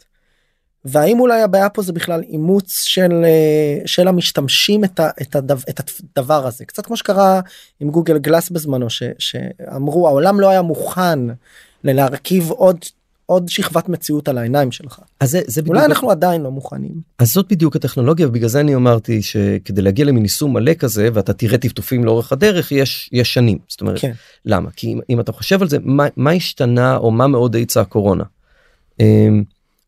[0.85, 5.61] והאם אולי הבעיה פה זה בכלל אימוץ של אה, של המשתמשים את, ה, את, הדבר,
[5.69, 6.65] את הדבר הזה?
[6.65, 7.41] קצת כמו שקרה
[7.79, 11.19] עם גוגל גלאס בזמנו ש, שאמרו העולם לא היה מוכן
[11.83, 12.77] להרכיב עוד
[13.25, 14.99] עוד שכבת מציאות על העיניים שלך.
[15.19, 15.91] אז זה, זה אולי בדיוק...
[15.91, 17.01] אנחנו עדיין לא מוכנים.
[17.19, 21.33] אז זאת בדיוק הטכנולוגיה ובגלל זה אני אמרתי שכדי להגיע למין יישום מלא כזה ואתה
[21.33, 23.57] תראה טפטופים לאורך הדרך יש יש שנים.
[23.67, 24.11] זאת אומרת כן.
[24.45, 24.69] למה?
[24.75, 28.23] כי אם, אם אתה חושב על זה מה, מה השתנה או מה מאוד האיצה הקורונה.
[28.99, 29.43] אמ,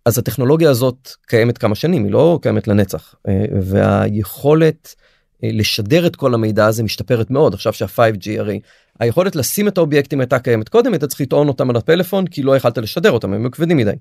[0.06, 3.16] אז הטכנולוגיה הזאת קיימת כמה שנים היא לא קיימת לנצח.
[3.28, 4.96] אה, והיכולת
[5.44, 8.60] לשדר את כל המידע הזה משתפרת מאוד עכשיו שה-5G הרי
[9.00, 12.56] היכולת לשים את האובייקטים הייתה קיימת קודם היית צריך לטעון אותם על הפלאפון כי לא
[12.56, 13.92] יכלת לשדר אותם הם כבדים מדי.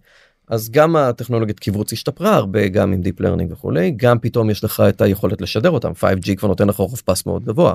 [0.49, 4.83] אז גם הטכנולוגיית כיווץ השתפרה הרבה גם עם deep learning וכולי גם פתאום יש לך
[4.89, 7.75] את היכולת לשדר אותם 5G כבר נותן לך רוחב פס מאוד גבוה.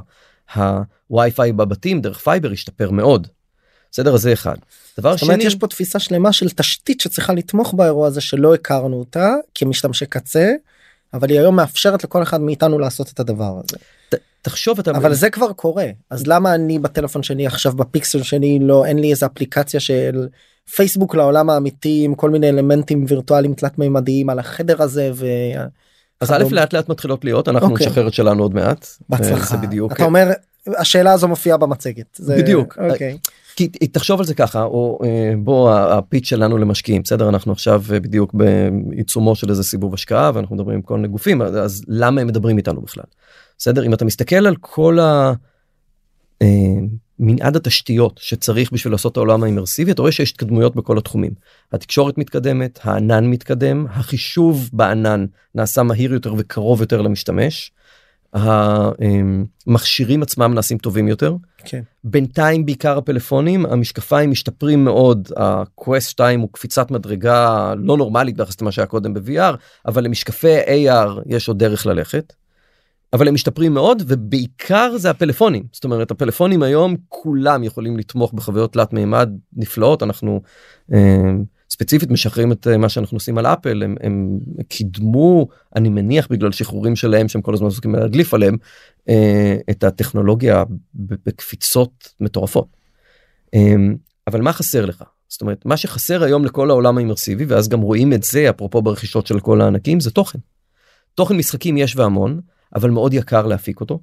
[0.56, 3.28] הווי-פיי בבתים דרך fiber השתפר מאוד
[3.92, 4.56] בסדר זה אחד.
[5.00, 9.00] דבר שני אומרת, יש פה תפיסה שלמה של תשתית שצריכה לתמוך באירוע הזה שלא הכרנו
[9.00, 10.52] אותה כמשתמשי קצה
[11.14, 13.78] אבל היא היום מאפשרת לכל אחד מאיתנו לעשות את הדבר הזה.
[14.42, 18.86] תחשוב אתה אבל זה כבר קורה אז למה אני בטלפון שלי עכשיו בפיקסל שלי לא
[18.86, 20.28] אין לי איזה אפליקציה של
[20.76, 25.12] פייסבוק לעולם האמיתי עם כל מיני אלמנטים וירטואליים תלת מימדיים על החדר הזה.
[25.14, 25.26] ו...
[26.20, 27.88] אז א' לאט לאט מתחילות להיות אנחנו אוקיי.
[27.88, 28.88] נשחרר את שלנו עוד מעט.
[29.10, 29.46] בהצלחה.
[29.46, 29.92] זה בדיוק.
[29.92, 30.32] אתה אומר
[30.68, 32.16] השאלה הזו מופיעה במצגת.
[32.16, 32.38] זה...
[32.38, 32.78] בדיוק.
[32.92, 33.18] אוקיי.
[33.56, 38.00] כי תחשוב על זה ככה או אה, בוא הפיץ שלנו למשקיעים בסדר אנחנו עכשיו אה,
[38.00, 42.28] בדיוק בעיצומו של איזה סיבוב השקעה ואנחנו מדברים עם כל מיני גופים אז למה הם
[42.28, 43.04] מדברים איתנו בכלל.
[43.58, 45.34] בסדר אם אתה מסתכל על כל ה...
[46.42, 46.48] אה,
[47.42, 51.32] התשתיות שצריך בשביל לעשות את העולם האימרסיבי אתה רואה שיש התקדמויות בכל התחומים
[51.72, 57.72] התקשורת מתקדמת הענן מתקדם החישוב בענן נעשה מהיר יותר וקרוב יותר למשתמש.
[58.34, 61.36] המכשירים עצמם נעשים טובים יותר.
[61.66, 61.82] כן.
[62.04, 68.72] בינתיים בעיקר הפלאפונים המשקפיים משתפרים מאוד ה-Quest 2 הוא קפיצת מדרגה לא נורמלית ביחס למה
[68.72, 72.34] שהיה קודם ב-VR אבל למשקפי AR יש עוד דרך ללכת.
[73.14, 78.74] אבל הם משתפרים מאוד ובעיקר זה הפלאפונים זאת אומרת הפלאפונים היום כולם יכולים לתמוך בחוויות
[78.74, 80.42] תלת מימד נפלאות אנחנו
[80.94, 81.32] אה,
[81.72, 86.52] ספציפית משחררים את אה, מה שאנחנו עושים על אפל הם, הם קידמו אני מניח בגלל
[86.52, 88.58] שחרורים שלהם שהם כל הזמן עסוקים להדליף עליהם
[89.10, 92.68] אה, את הטכנולוגיה בקפיצות מטורפות.
[93.54, 93.76] אה,
[94.28, 98.14] אבל מה חסר לך זאת אומרת מה שחסר היום לכל העולם האימרסיבי ואז גם רואים
[98.14, 100.40] את זה אפרופו ברכישות של כל הענקים זה תוכן.
[101.16, 102.40] תוכן משחקים יש והמון
[102.76, 104.00] אבל מאוד יקר להפיק אותו.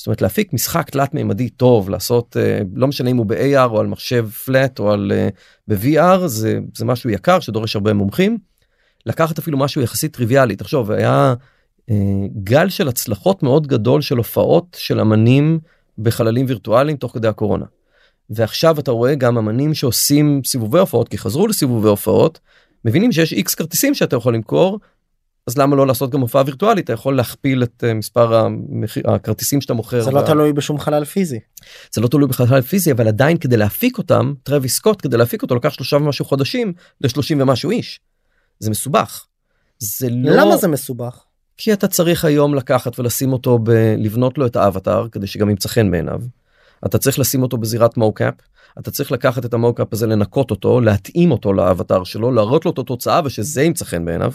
[0.00, 3.80] זאת אומרת להפיק משחק תלת מימדי טוב לעשות uh, לא משנה אם הוא ב-AR או
[3.80, 5.34] על מחשב פלט או על uh,
[5.68, 8.38] ב-VR זה זה משהו יקר שדורש הרבה מומחים.
[9.06, 11.34] לקחת אפילו משהו יחסית טריוויאלי תחשוב היה
[11.80, 11.92] uh,
[12.42, 15.58] גל של הצלחות מאוד גדול של הופעות של אמנים
[15.98, 17.66] בחללים וירטואליים תוך כדי הקורונה.
[18.30, 22.40] ועכשיו אתה רואה גם אמנים שעושים סיבובי הופעות כי חזרו לסיבובי הופעות
[22.84, 24.78] מבינים שיש איקס כרטיסים שאתה יכול למכור
[25.50, 29.60] אז למה לא לעשות גם הופעה וירטואלית אתה יכול להכפיל את uh, מספר המחיר, הכרטיסים
[29.60, 30.00] שאתה מוכר.
[30.00, 31.38] זה לא תלוי בשום חלל פיזי.
[31.94, 35.54] זה לא תלוי בחלל פיזי אבל עדיין כדי להפיק אותם טרוויס סקוט כדי להפיק אותו
[35.54, 38.00] לקח שלושה ומשהו חודשים ל-30 ומשהו איש.
[38.58, 39.24] זה מסובך.
[39.78, 40.32] זה לא...
[40.36, 41.24] למה זה מסובך?
[41.56, 43.70] כי אתה צריך היום לקחת ולשים אותו ב...
[43.98, 46.20] לבנות לו את האבטר כדי שגם ימצא חן בעיניו.
[46.86, 48.34] אתה צריך לשים אותו בזירת מוקאפ
[48.78, 52.78] אתה צריך לקחת את המוקאפ הזה לנקות אותו להתאים אותו לאבטר שלו להראות לו את
[52.78, 54.32] התוצאה ושזה ימצא חן בעיניו.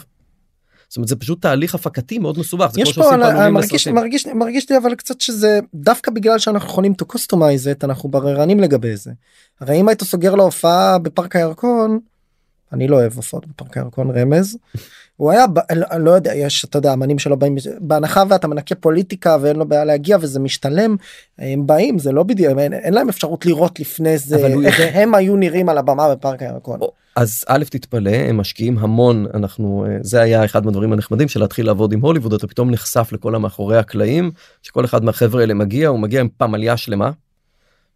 [0.96, 2.72] זאת אומרת זה פשוט תהליך הפקתי מאוד מסובך.
[2.76, 6.94] יש פה על, על, מרגיש, מרגיש, מרגיש לי אבל קצת שזה דווקא בגלל שאנחנו יכולים
[7.02, 9.10] to customize it אנחנו בררנים לגבי זה.
[9.60, 11.98] הרי אם היית סוגר להופעה בפארק הירקון
[12.72, 14.58] אני לא אוהב הופעות בפארק הירקון רמז.
[15.16, 19.36] הוא היה לא, לא יודע יש אתה יודע אמנים שלא באים בהנחה ואתה מנקה פוליטיקה
[19.40, 20.96] ואין לו בעיה להגיע וזה משתלם
[21.38, 24.90] הם באים זה לא בדיוק אין, אין להם אפשרות לראות לפני זה איך יודע...
[24.92, 26.80] הם היו נראים על הבמה בפארק הירקון.
[27.16, 31.92] אז א' תתפלא הם משקיעים המון אנחנו זה היה אחד מהדברים הנחמדים של להתחיל לעבוד
[31.92, 34.30] עם הוליווד אתה פתאום נחשף לכל המאחורי הקלעים
[34.62, 37.10] שכל אחד מהחבר'ה האלה מגיע הוא מגיע עם פמליה שלמה.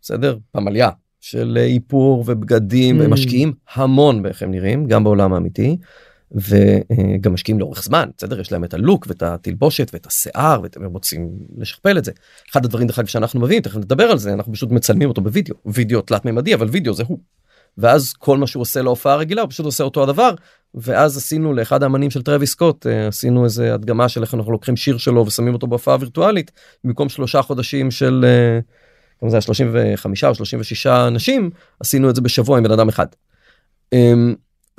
[0.03, 3.01] בסדר פמליה של איפור ובגדים mm.
[3.01, 5.77] והם משקיעים המון באיך הם נראים גם בעולם האמיתי.
[6.35, 10.93] וגם משקיעים לאורך זמן בסדר יש להם את ה look ואת התלבושת ואת השיער והם
[10.93, 12.13] רוצים לשכפל את זה.
[12.51, 15.57] אחד הדברים דרך אגב שאנחנו מביאים תכף נדבר על זה אנחנו פשוט מצלמים אותו בווידאו
[15.67, 17.19] וידאו תלת מימדי אבל וידאו זה הוא.
[17.79, 20.35] ואז כל מה שהוא עושה להופעה רגילה הוא פשוט עושה אותו הדבר
[20.75, 24.77] ואז עשינו לאחד האמנים של טרוויס סקוט אה, עשינו איזה הדגמה של איך אנחנו לוקחים
[24.77, 26.51] שיר שלו ושמים אותו בהופעה וירטואלית
[26.85, 28.61] במקום שלושה חודשים של אה,
[29.21, 33.07] כמה זה היה 35 או 36 אנשים עשינו את זה בשבוע עם בן אדם אחד.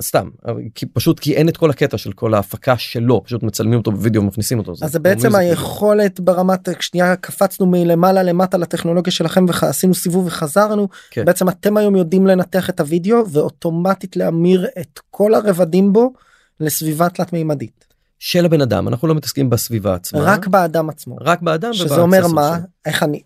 [0.02, 0.28] סתם
[0.74, 4.22] כי פשוט כי אין את כל הקטע של כל ההפקה שלו פשוט מצלמים אותו בווידאו
[4.22, 4.72] ומכניסים אותו.
[4.82, 10.88] אז זה בעצם היכולת ברמת שנייה קפצנו מלמעלה למטה לטכנולוגיה שלכם ועשינו סיבוב וחזרנו.
[11.10, 11.24] כן.
[11.24, 16.12] בעצם אתם היום יודעים לנתח את הווידאו ואוטומטית להמיר את כל הרבדים בו
[16.60, 17.84] לסביבה תלת מימדית.
[18.18, 20.20] של הבן אדם אנחנו לא מתעסקים בסביבה עצמה.
[20.20, 21.16] רק באדם עצמו.
[21.20, 22.58] רק באדם שזה אומר מה?
[22.86, 23.22] איך אני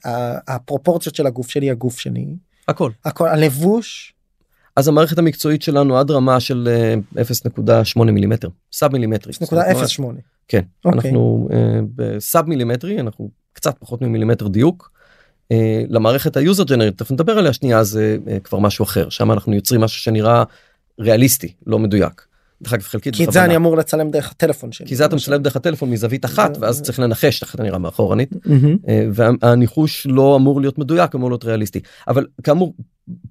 [0.48, 2.26] הפרופורציות של הגוף שלי הגוף שלי.
[2.68, 2.90] הכל.
[3.04, 3.28] הכל.
[3.28, 4.12] הלבוש
[4.76, 6.68] אז המערכת המקצועית שלנו עד רמה של
[7.16, 9.32] 0.8 מילימטר sub מילימטרי.
[9.32, 10.02] 0.08.
[10.48, 10.62] כן okay.
[10.84, 11.00] אוקיי.
[11.00, 11.54] אנחנו uh,
[11.94, 14.90] ב sub מילימטרי אנחנו קצת פחות ממילימטר דיוק.
[15.52, 15.56] Uh,
[15.88, 19.80] למערכת ה user generated תכף נדבר עליה שנייה זה כבר משהו אחר שם אנחנו יוצרים
[19.80, 20.44] משהו שנראה
[21.00, 22.26] ריאליסטי לא מדויק.
[22.62, 25.16] דרך אגב חלקית כי את זה אני אמור לצלם דרך הטלפון שלי כי זה אתה
[25.16, 28.30] מצלם דרך הטלפון מזווית אחת ואז צריך לנחש איך אתה נראה מאחורנית
[29.12, 31.80] והניחוש לא אמור להיות מדויק אמור להיות ריאליסטי.
[32.08, 32.74] אבל כאמור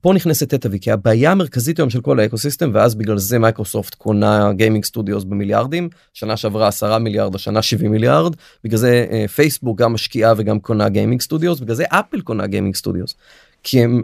[0.02, 3.96] פה נכנסת Tetavi כי הבעיה המרכזית היום של כל ה ecosystem ואז בגלל זה מייקרוסופט
[3.96, 9.94] קונה gaming studios במיליארדים שנה שעברה 10 מיליארד השנה 70 מיליארד בגלל זה פייסבוק גם
[9.94, 13.16] משקיעה וגם קונה gaming studios בגלל זה אפל קונה gaming studios
[13.64, 14.02] כי הם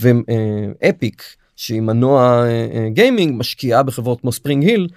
[0.00, 1.22] ואפיק
[1.56, 2.44] שהיא מנוע
[2.88, 4.88] גיימינג משקיעה בחברות כמו SpringHill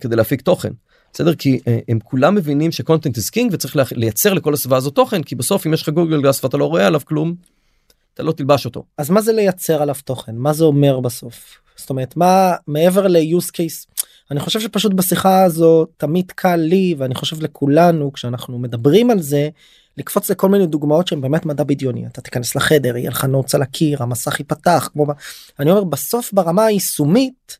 [0.00, 0.72] כדי להפיק תוכן.
[1.12, 4.94] בסדר כי אה, הם כולם מבינים ש content is king וצריך לייצר לכל הסביבה הזאת
[4.94, 7.34] תוכן כי בסוף אם יש לך Google Glass ואתה לא רואה עליו כלום.
[8.14, 8.84] אתה לא תלבש אותו.
[8.98, 13.50] אז מה זה לייצר עליו תוכן מה זה אומר בסוף זאת אומרת מה מעבר ל-use
[13.50, 19.20] case אני חושב שפשוט בשיחה הזו תמיד קל לי ואני חושב לכולנו כשאנחנו מדברים על
[19.20, 19.48] זה
[19.96, 23.62] לקפוץ לכל מיני דוגמאות שהן באמת מדע בדיוני אתה תיכנס לחדר יהיה לך נוץ על
[23.62, 25.06] הקיר המסך ייפתח כמו
[25.60, 27.58] אני אומר בסוף ברמה היישומית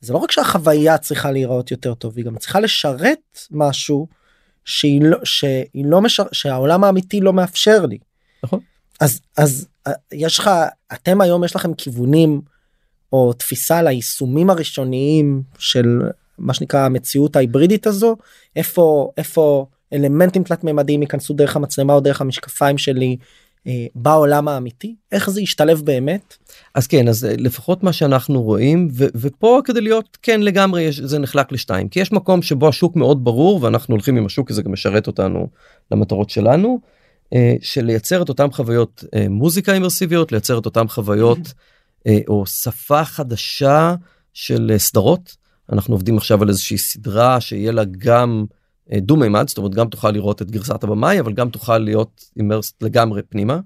[0.00, 4.06] זה לא רק שהחוויה צריכה להיראות יותר טוב היא גם צריכה לשרת משהו
[4.64, 7.98] שהיא לא שהיא לא משר שהעולם האמיתי לא מאפשר לי.
[8.44, 8.60] נכון.
[9.00, 10.50] אז אז אה, יש לך
[10.92, 12.40] אתם היום יש לכם כיוונים
[13.12, 16.00] או תפיסה ליישומים הראשוניים של
[16.38, 18.16] מה שנקרא המציאות ההיברידית הזו
[18.56, 23.16] איפה איפה אלמנטים תלת מימדיים ייכנסו דרך המצלמה או דרך המשקפיים שלי
[23.66, 26.36] אה, בעולם האמיתי איך זה ישתלב באמת.
[26.74, 31.00] אז כן אז אה, לפחות מה שאנחנו רואים ו- ופה כדי להיות כן לגמרי יש,
[31.00, 34.54] זה נחלק לשתיים כי יש מקום שבו השוק מאוד ברור ואנחנו הולכים עם השוק כי
[34.54, 35.48] זה גם משרת אותנו
[35.90, 36.80] למטרות שלנו.
[37.34, 41.52] אה, של לייצר את אותם חוויות אה, מוזיקה אימרסיביות לייצר את אותם חוויות
[42.06, 43.94] אה, או שפה חדשה
[44.32, 45.36] של אה, סדרות
[45.72, 48.44] אנחנו עובדים עכשיו על איזושהי סדרה שיהיה לה גם
[49.00, 52.82] דו מימד זאת אומרת גם תוכל לראות את גרסת הבמאי אבל גם תוכל להיות אימרסט
[52.82, 53.60] לגמרי פנימה.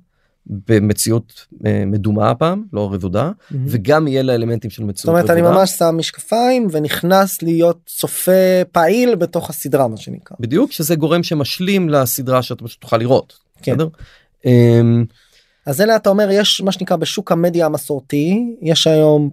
[0.69, 3.57] במציאות אה, מדומה הפעם לא רבודה mm-hmm.
[3.67, 4.97] וגם יהיה לה אלמנטים של מציאות.
[4.97, 5.49] זאת אומרת רבודה.
[5.49, 10.37] אני ממש שם משקפיים ונכנס להיות צופה פעיל בתוך הסדרה מה שנקרא.
[10.41, 13.39] בדיוק שזה גורם שמשלים לסדרה שאתה פשוט תוכל לראות.
[13.63, 13.73] כן.
[13.73, 13.89] בסדר?
[14.45, 15.05] אמ,
[15.67, 19.31] אז אלה אתה אומר יש מה שנקרא בשוק המדיה המסורתי יש היום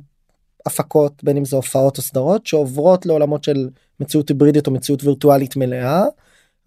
[0.66, 3.70] הפקות בין אם זה הופעות או סדרות שעוברות לעולמות של
[4.04, 6.04] מציאות היברידית או מציאות וירטואלית מלאה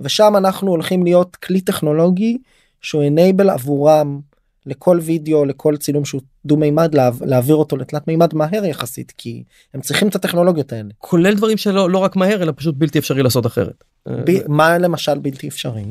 [0.01, 2.38] ושם אנחנו הולכים להיות כלי טכנולוגי
[2.81, 4.20] שהוא enable עבורם
[4.66, 9.42] לכל וידאו לכל צילום שהוא דו מימד להעביר אותו לתלת מימד מהר יחסית כי
[9.75, 13.22] הם צריכים את הטכנולוגיות האלה כולל דברים שלא לא רק מהר אלא פשוט בלתי אפשרי
[13.22, 13.85] לעשות אחרת.
[14.09, 15.85] ב, מה למשל בלתי אפשרי.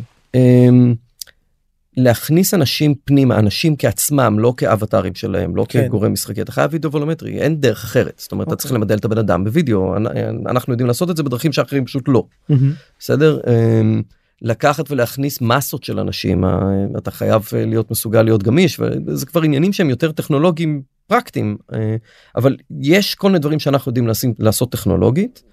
[1.98, 5.88] אמ, להכניס אנשים פנימה אנשים כעצמם לא כאבטרים שלהם לא כן.
[5.88, 8.50] כגורם משחקי אתה חייב וידאו וולומטרי אין דרך אחרת זאת אומרת okay.
[8.50, 8.82] אתה צריך אוקיי.
[8.82, 9.98] למדל את הבן אדם בווידאו
[10.50, 12.56] אנחנו יודעים לעשות את זה בדרכים שאחרים פשוט לא mm-hmm.
[13.00, 14.02] בסדר אמ,
[14.42, 16.44] לקחת ולהכניס מסות של אנשים
[16.98, 21.96] אתה חייב להיות מסוגל להיות גמיש וזה כבר עניינים שהם יותר טכנולוגיים פרקטיים אה,
[22.36, 24.08] אבל יש כל מיני דברים שאנחנו יודעים
[24.40, 25.44] לעשות טכנולוגית.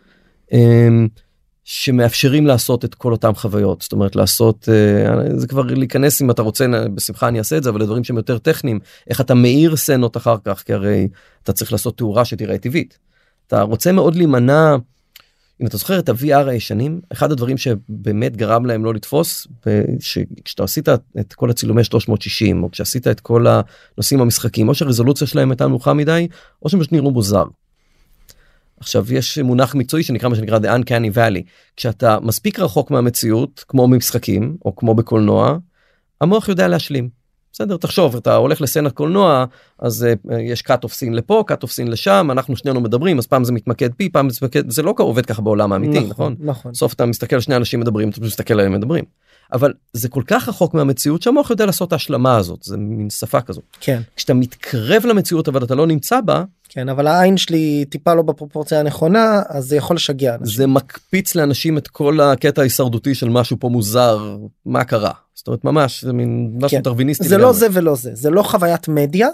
[1.65, 6.43] שמאפשרים לעשות את כל אותם חוויות זאת אומרת לעשות אה, זה כבר להיכנס אם אתה
[6.43, 10.17] רוצה בשמחה אני אעשה את זה אבל לדברים שהם יותר טכניים איך אתה מאיר סצנות
[10.17, 11.09] אחר כך כי הרי
[11.43, 12.99] אתה צריך לעשות תאורה שתראה טבעית.
[13.47, 14.77] אתה רוצה מאוד להימנע
[15.61, 19.47] אם אתה זוכר את ה-VR הישנים אחד הדברים שבאמת גרם להם לא לתפוס
[20.45, 20.89] כשאתה עשית
[21.21, 25.93] את כל הצילומי 360 או כשעשית את כל הנושאים המשחקים או שהרזולוציה שלהם הייתה נמוכה
[25.93, 26.29] מדי
[26.63, 27.45] או שהם פשוט נראו מוזר.
[28.83, 31.43] עכשיו יש מונח מקצועי שנקרא מה שנקרא The Uncanny Valley
[31.77, 35.59] כשאתה מספיק רחוק מהמציאות כמו במשחקים או כמו בקולנוע
[36.21, 37.09] המוח יודע להשלים.
[37.53, 39.45] בסדר תחשוב אתה הולך לסצנת קולנוע
[39.79, 43.27] אז uh, יש cut off scene לפה cut off scene לשם אנחנו שנינו מדברים אז
[43.27, 46.37] פעם זה מתמקד פי פעם זה מתמקד זה לא עובד ככה בעולם האמיתי נכון נכון,
[46.41, 46.75] נכון.
[46.75, 49.05] סוף אתה מסתכל שני אנשים מדברים אתה מסתכל עליהם מדברים
[49.53, 53.41] אבל זה כל כך רחוק מהמציאות שהמוח יודע לעשות את ההשלמה הזאת זה מין שפה
[53.41, 58.15] כזאת כן כשאתה מתקרב למציאות אבל אתה לא נמצא בה כן אבל העין שלי טיפה
[58.15, 60.57] לא בפרופורציה הנכונה אז זה יכול לשגע אנשים.
[60.57, 64.37] זה מקפיץ לאנשים את כל הקטע ההישרדותי של משהו פה מוזר
[64.67, 66.83] מה קרה זאת אומרת ממש זה מין משהו כן.
[66.83, 67.29] טרוויניסטי.
[67.29, 69.29] זה לא זה ולא זה זה לא חוויית מדיה.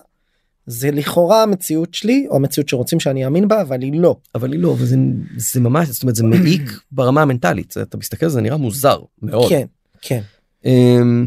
[0.67, 4.61] זה לכאורה המציאות שלי או המציאות שרוצים שאני אאמין בה אבל היא לא אבל היא
[4.61, 4.97] לא וזה
[5.37, 9.67] זה ממש זאת אומרת זה מעיק ברמה המנטלית אתה מסתכל זה נראה מוזר מאוד כן
[10.03, 10.21] כן.
[10.65, 11.27] אמ,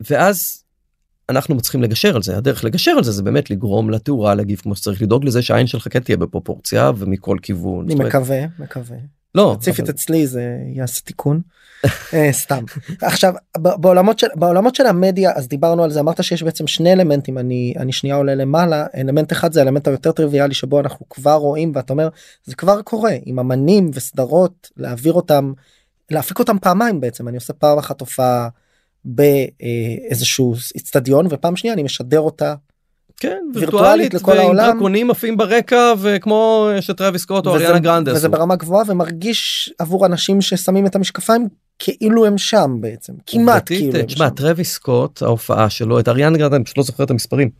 [0.00, 0.64] ואז
[1.30, 4.76] אנחנו צריכים לגשר על זה הדרך לגשר על זה זה באמת לגרום לתאורה להגיב כמו
[4.76, 7.84] שצריך לדאוג לזה שהעין שלך כן תהיה בפרופורציה ומכל כיוון.
[7.84, 8.96] אני מקווה מקווה.
[9.34, 9.52] לא.
[9.56, 9.90] ספציפית אבל...
[9.90, 11.40] אצלי זה יעשה תיקון.
[12.14, 12.64] אה, סתם.
[13.02, 17.38] עכשיו בעולמות של בעולמות של המדיה אז דיברנו על זה אמרת שיש בעצם שני אלמנטים
[17.38, 21.72] אני אני שנייה עולה למעלה אלמנט אחד זה אלמנט היותר טריוויאלי שבו אנחנו כבר רואים
[21.74, 22.08] ואתה אומר
[22.44, 25.52] זה כבר קורה עם אמנים וסדרות להעביר אותם
[26.10, 28.48] להפיק אותם פעמיים בעצם אני עושה פעם אחת הופעה
[29.04, 32.54] באיזשהו אצטדיון ופעם שנייה אני משדר אותה
[33.16, 38.56] כן וירטואלית לכל העולם דרקונים עפים ברקע וכמו שטרוויס סקוט או אריאנה גרנדה וזה ברמה
[38.56, 44.28] גבוהה ומרגיש עבור אנשים ששמים את המשקפיים כאילו הם שם בעצם כמעט כאילו הם שם.
[44.28, 47.50] טרוויס סקוט ההופעה שלו ואריאנה גרנדה אני פשוט לא זוכר את המספרים.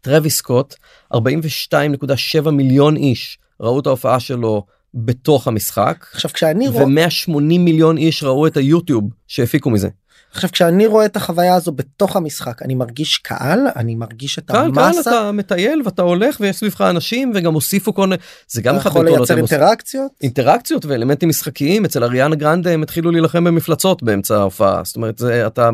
[0.00, 0.74] טרוויס סקוט
[1.14, 8.22] 42.7 מיליון איש ראו את ההופעה שלו בתוך המשחק עכשיו כשאני רואה ו180 מיליון איש
[8.22, 9.88] ראו את היוטיוב שהפיקו מזה.
[10.34, 14.74] עכשיו כשאני רואה את החוויה הזו בתוך המשחק אני מרגיש קהל אני מרגיש את קהל,
[14.74, 15.10] קהל, המסה.
[15.10, 18.16] אתה מטייל ואתה הולך ויש סביבך אנשים וגם הוסיפו כל מיני
[18.48, 20.12] זה גם אחד יכול לייצר אינטראקציות.
[20.22, 25.46] אינטראקציות ואלמנטים משחקיים אצל אריאנה גרנדה הם התחילו להילחם במפלצות באמצע ההופעה זאת אומרת זה
[25.46, 25.70] אתה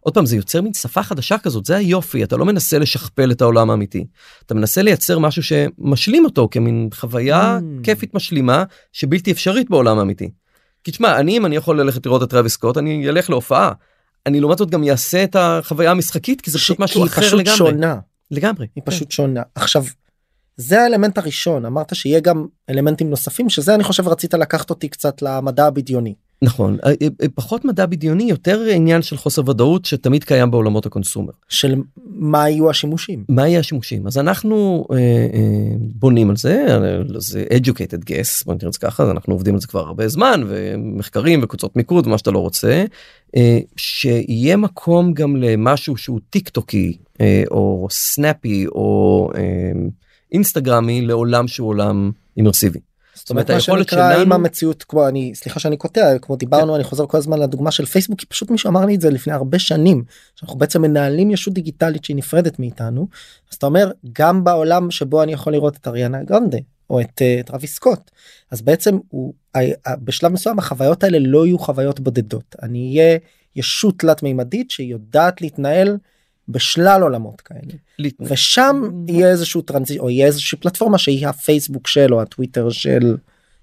[0.00, 3.42] עוד פעם זה יוצר מין שפה חדשה כזאת זה היופי אתה לא מנסה לשכפל את
[3.42, 4.06] העולם האמיתי
[4.46, 7.84] אתה מנסה לייצר משהו שמשלים אותו כמין חוויה Mm.
[7.84, 10.30] כיפית משלימה שבלתי אפשרית בעולם האמיתי.
[10.84, 13.72] כי תשמע אני אם אני יכול ללכת לראות את טרוויס סקוט אני אלך להופעה.
[14.26, 17.28] אני לעומת זאת גם אעשה את החוויה המשחקית כי זה פשוט משהו כי אחר היא
[17.28, 17.56] פשוט לגמרי.
[17.56, 17.98] שונה
[18.30, 18.66] לגמרי.
[18.76, 19.84] היא פשוט שונה עכשיו.
[20.56, 25.22] זה האלמנט הראשון אמרת שיהיה גם אלמנטים נוספים שזה אני חושב רצית לקחת אותי קצת
[25.22, 26.14] למדע הבדיוני.
[26.42, 31.32] נכון אה, אה, פחות מדע בדיוני יותר עניין של חוסר ודאות שתמיד קיים בעולמות הקונסומר.
[31.48, 31.74] של
[32.06, 33.24] מה יהיו השימושים.
[33.28, 38.54] מה יהיה השימושים אז אנחנו אה, אה, בונים על זה אה, זה educated guess בוא
[38.60, 42.30] זה ככה אז אנחנו עובדים על זה כבר הרבה זמן ומחקרים וקבוצות מיקוד ומה שאתה
[42.30, 42.84] לא רוצה
[43.36, 49.40] אה, שיהיה מקום גם למשהו שהוא טיק טוקי אה, או סנאפי או אה,
[50.32, 52.78] אינסטגרמי לעולם שהוא עולם immersive י.
[53.20, 56.76] זאת אומרת מה היכולת שנקרא שלנו- אם המציאות כמו אני סליחה שאני קוטע כמו דיברנו
[56.76, 59.32] אני חוזר כל הזמן לדוגמה של פייסבוק כי פשוט מישהו אמר לי את זה לפני
[59.32, 60.04] הרבה שנים
[60.36, 63.08] שאנחנו בעצם מנהלים ישות דיגיטלית שהיא נפרדת מאיתנו.
[63.50, 66.58] אז אתה אומר גם בעולם שבו אני יכול לראות את אריאנה גרנדה
[66.90, 68.10] או את טרוויס סקוט
[68.50, 69.34] אז בעצם הוא
[70.04, 72.56] בשלב מסוים החוויות האלה לא יהיו חוויות בודדות.
[72.62, 73.18] אני אהיה
[73.56, 75.96] ישות תלת מימדית שיודעת להתנהל
[76.50, 77.72] בשלל עולמות כאלה.
[78.20, 83.16] ושם יהיה איזשהו טרנזי או יהיה איזושהי פלטפורמה שהיא הפייסבוק של או הטוויטר של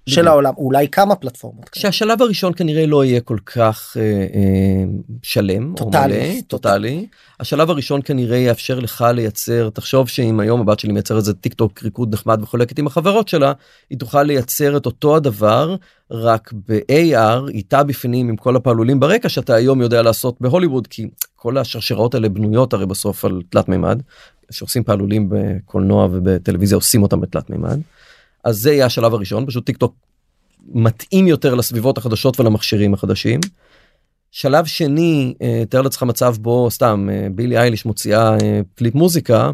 [0.08, 0.32] של בדיוק.
[0.32, 1.70] העולם אולי כמה פלטפורמות.
[1.74, 4.84] שהשלב הראשון כנראה לא יהיה כל כך אה, אה,
[5.22, 6.14] שלם טוטאלי.
[6.14, 7.06] או מלא, טוטאלי.
[7.40, 11.82] השלב הראשון כנראה יאפשר לך לייצר תחשוב שאם היום הבת שלי מייצרת איזה טיק טוק
[11.82, 13.52] ריקוד נחמד וחולקת עם החברות שלה
[13.90, 15.76] היא תוכל לייצר את אותו הדבר
[16.10, 21.58] רק ב-AR איתה בפנים עם כל הפעלולים ברקע שאתה היום יודע לעשות בהוליווד כי כל
[21.58, 24.02] השרשראות האלה בנויות הרי בסוף על תלת מימד
[24.50, 27.80] שעושים פעלולים בקולנוע ובטלוויזיה עושים אותם בתלת מימד.
[28.44, 29.94] אז זה יהיה השלב הראשון פשוט טיק טוק
[30.68, 33.40] מתאים יותר לסביבות החדשות ולמכשירים החדשים.
[34.30, 39.50] שלב שני אה, תאר לעצמך מצב בו סתם אה, בילי אייליש מוציאה אה, קליפ מוזיקה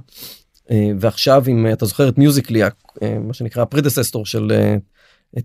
[0.99, 2.61] ועכשיו אם אתה זוכר את מיוזיקלי
[3.21, 4.53] מה שנקרא ה predecessor של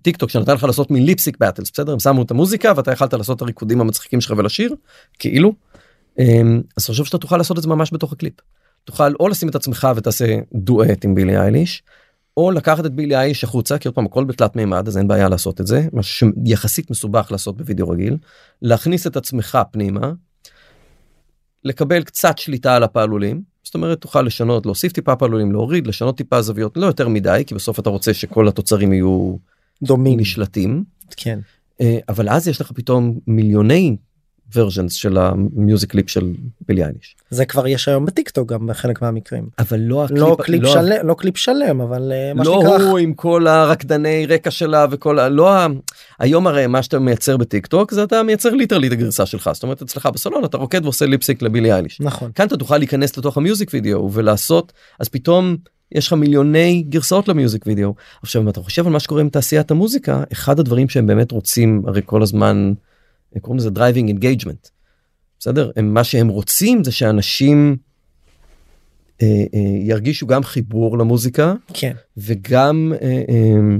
[0.02, 2.92] טיק טוק שנתן לך לעשות מין lip sync battles בסדר הם שמו את המוזיקה ואתה
[2.92, 4.74] יכלת לעשות את הריקודים המצחיקים שלך ולשיר
[5.18, 5.52] כאילו
[6.76, 8.34] אז חושב שאתה תוכל לעשות את זה ממש בתוך הקליפ.
[8.84, 11.82] תוכל או לשים את עצמך ותעשה דואט עם בילי אייליש
[12.36, 15.28] או לקחת את בילי אייליש החוצה כי עוד פעם הכל בתלת מימד אז אין בעיה
[15.28, 18.16] לעשות את זה משהו שיחסית מסובך לעשות בווידאו רגיל
[18.62, 20.12] להכניס את עצמך פנימה.
[21.64, 26.42] לקבל קצת שליטה על הפעלולים זאת אומרת תוכל לשנות להוסיף טיפה פעלולים להוריד לשנות טיפה
[26.42, 29.36] זוויות לא יותר מדי כי בסוף אתה רוצה שכל התוצרים יהיו
[29.82, 30.84] דומים נשלטים
[31.16, 31.38] כן
[31.80, 33.96] אה, אבל אז יש לך פתאום מיליוני
[34.54, 36.32] versions של ה music clip של
[36.68, 40.62] בילי אייליש זה כבר יש היום בטיקטוק גם בחלק מהמקרים אבל לא הקליפ לא קליפ
[40.62, 44.50] לא- שלם לא קליפ שלם אבל אה, מה לא שנקרא הוא עם כל הרקדני רקע
[44.50, 45.28] שלה וכל ה...
[45.28, 45.66] לא ה...
[46.18, 49.62] היום הרי מה שאתה מייצר בטיק טוק זה אתה מייצר literally את הגרסה שלך זאת
[49.62, 52.00] אומרת אצלך בסלון אתה רוקד ועושה lip sync לבילי אייליש.
[52.00, 55.56] נכון כאן אתה תוכל להיכנס לתוך ה music video ולעשות אז פתאום
[55.92, 57.94] יש לך מיליוני גרסאות ל music video.
[58.22, 61.82] עכשיו אם אתה חושב על מה שקורה עם תעשיית המוזיקה אחד הדברים שהם באמת רוצים
[61.86, 62.72] הרי כל הזמן
[63.40, 64.68] קוראים לזה driving engagement.
[65.38, 67.76] בסדר הם מה שהם רוצים זה שאנשים
[69.22, 73.76] אה, אה, ירגישו גם חיבור למוזיקה כן וגם אה, אה,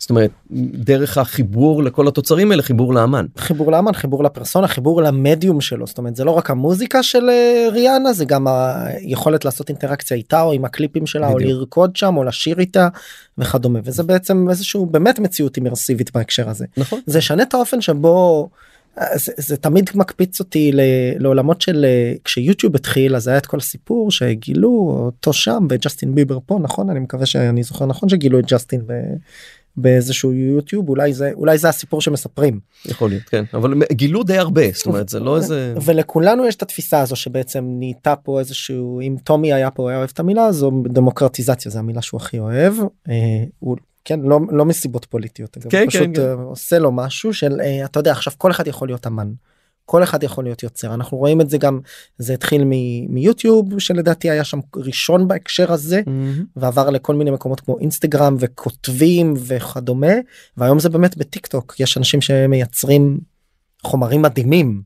[0.00, 0.30] זאת אומרת
[0.74, 3.26] דרך החיבור לכל התוצרים האלה חיבור לאמן.
[3.38, 7.68] חיבור לאמן חיבור לפרסונה חיבור למדיום שלו זאת אומרת זה לא רק המוזיקה של אה,
[7.72, 11.50] ריאנה זה גם היכולת לעשות אינטראקציה איתה או עם הקליפים שלה או בדיוק.
[11.50, 12.88] לרקוד שם או לשיר איתה
[13.38, 17.00] וכדומה וזה בעצם איזשהו באמת מציאות אימרסיבית בהקשר הזה נכון.
[17.06, 18.48] זה ישנה את האופן שבו
[18.98, 20.80] אה, זה, זה תמיד מקפיץ אותי ל,
[21.18, 26.38] לעולמות של אה, כשיוטיוב התחיל אז היה את כל הסיפור שגילו אותו שם וג'סטין ביבר
[26.46, 28.92] פה נכון אני מקווה שאני זוכר נכון שגילו את ג'סטין ב,
[29.82, 34.62] באיזשהו יוטיוב אולי זה אולי זה הסיפור שמספרים יכול להיות כן אבל גילו די הרבה
[34.74, 39.16] זאת אומרת זה לא איזה ולכולנו יש את התפיסה הזו שבעצם נהייתה פה איזשהו אם
[39.24, 42.74] טומי היה פה היה אוהב את המילה הזו דמוקרטיזציה זה המילה שהוא הכי אוהב
[43.08, 43.14] אה,
[43.58, 46.20] הוא כן לא לא מסיבות פוליטיות כן, הוא פשוט כן, כן.
[46.20, 49.32] אה, עושה לו משהו של אה, אתה יודע עכשיו כל אחד יכול להיות אמן.
[49.90, 51.80] כל אחד יכול להיות יוצר אנחנו רואים את זה גם
[52.18, 56.44] זה התחיל מ- מיוטיוב שלדעתי היה שם ראשון בהקשר הזה מהמם.
[56.56, 60.12] ועבר לכל מיני מקומות כמו אינסטגרם וכותבים וכדומה
[60.56, 63.18] והיום זה באמת בטיק טוק יש אנשים שמייצרים
[63.82, 64.82] חומרים מדהימים.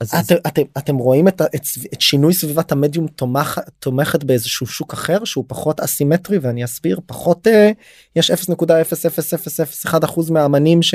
[0.00, 1.60] אז אז- אתם, אתם, אתם רואים את, את,
[1.94, 7.46] את שינוי סביבת המדיום תומך, תומכת באיזשהו שוק אחר שהוא פחות אסימטרי ואני אסביר פחות
[7.46, 7.70] אה,
[8.16, 9.96] יש 0.0001%
[10.32, 10.94] מהאמנים ש,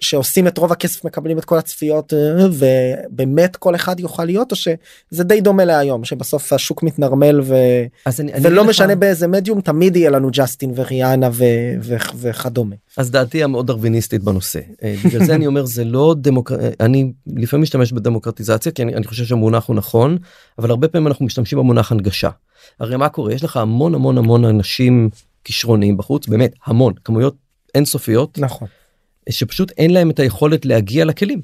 [0.00, 4.56] שעושים את רוב הכסף מקבלים את כל הצפיות אה, ובאמת כל אחד יוכל להיות או
[4.56, 7.54] שזה די דומה להיום שבסוף השוק מתנרמל ו...
[8.06, 11.44] אז אני, ולא אני משנה לך, באיזה מדיום תמיד יהיה לנו ג'סטין ואריאנה ו...
[11.82, 11.96] ו...
[12.16, 12.76] וכדומה.
[12.96, 16.56] אז דעתי המאוד דרוויניסטית בנושא אה, בגלל זה אני אומר זה לא דמוקר...
[16.80, 20.18] אני לפעמים משתמש בדמוקרטיזציה כי אני, אני חושב שהמונח הוא נכון
[20.58, 22.30] אבל הרבה פעמים אנחנו משתמשים במונח הנגשה.
[22.80, 25.10] הרי מה קורה יש לך המון המון המון אנשים
[25.44, 27.34] כישרוניים בחוץ באמת המון כמויות
[27.74, 28.68] אינסופיות נכון.
[29.28, 31.40] שפשוט אין להם את היכולת להגיע לכלים.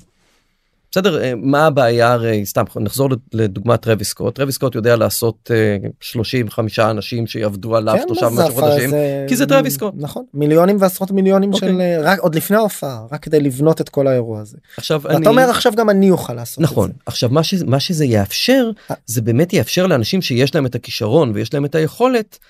[0.91, 5.51] בסדר אה, מה הבעיה הרי סתם נחזור לדוגמת טרוויס סקוט טרוויס סקוט יודע לעשות
[5.83, 9.95] אה, 35 אנשים שיעבדו עליו כן, שלושה זה משהו חודשים זה- כי זה טרוויס סקוט.
[9.97, 11.68] נכון מיליונים ועשרות מיליונים אוקיי.
[11.68, 14.57] של אה, רק עוד לפני ההופעה רק כדי לבנות את כל האירוע הזה.
[14.77, 17.01] עכשיו אני ואתה אומר עכשיו גם אני אוכל לעשות נכון את זה.
[17.07, 18.97] עכשיו מה, ש, מה שזה יאפשר אה.
[19.07, 22.47] זה באמת יאפשר לאנשים שיש להם את הכישרון ויש להם את היכולת אה,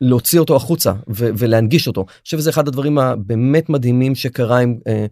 [0.00, 2.00] להוציא אותו החוצה ולהנגיש אותו.
[2.00, 4.78] אני חושב שזה אחד הדברים הבאמת מדהימים שקרה עם.
[4.86, 5.06] אה,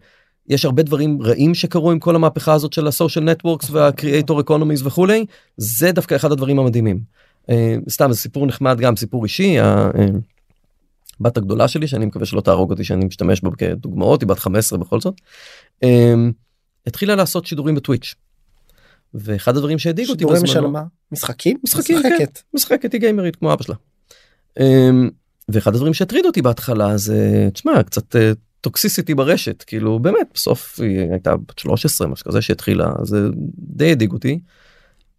[0.49, 4.39] יש הרבה דברים רעים שקרו עם כל המהפכה הזאת של ה social networks וה creator
[4.41, 5.25] economies וכולי
[5.57, 6.99] זה דווקא אחד הדברים המדהימים.
[7.49, 9.59] אה, סתם זה סיפור נחמד גם סיפור אישי.
[9.59, 9.65] ה-
[9.97, 10.05] אה,
[11.19, 14.79] בת הגדולה שלי שאני מקווה שלא תהרוג אותי שאני משתמש בה כדוגמאות היא בת 15
[14.79, 15.13] בכל זאת.
[15.83, 16.13] אה,
[16.87, 18.15] התחילה לעשות שידורים בטוויץ'.
[19.13, 20.83] ואחד הדברים שהדאיג אותי שידורים בזמנו של מה?
[21.11, 21.57] משחקים?
[21.63, 22.09] משחקים, כן.
[22.13, 22.39] משחקת.
[22.53, 23.75] משחקת היא גיימרית כמו אבא שלה.
[24.59, 25.09] אמ,
[25.49, 28.31] ואחד הדברים שהטריד אותי בהתחלה זה תשמע קצת אה,
[28.61, 33.27] טוקסיסיטי ברשת כאילו באמת בסוף היא הייתה בת 13 משהו כזה שהתחילה זה
[33.57, 34.39] די הדאיג אותי.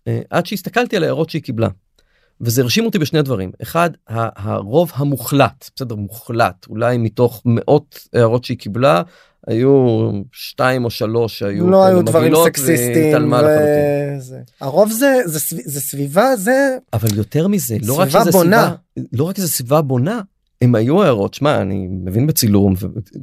[0.07, 1.69] אה, עד שהסתכלתי על ההערות שהיא קיבלה.
[2.41, 8.59] וזה הרשים אותי בשני דברים אחד הרוב המוחלט בסדר מוחלט אולי מתוך מאות הערות שהיא
[8.59, 9.03] קיבלה
[9.49, 13.17] היו שתיים או שלוש שהיו לא היו דברים סקסיסטיים.
[13.25, 14.19] לחלוטין.
[14.19, 14.39] וזה.
[14.61, 18.75] הרוב זה זה סב- זה סביבה זה אבל יותר מזה לא רק שזה בונה.
[18.95, 20.21] סביבה לא רק שזה סביבה בונה
[20.63, 22.75] הם היו הערות שמע אני מבין בצילום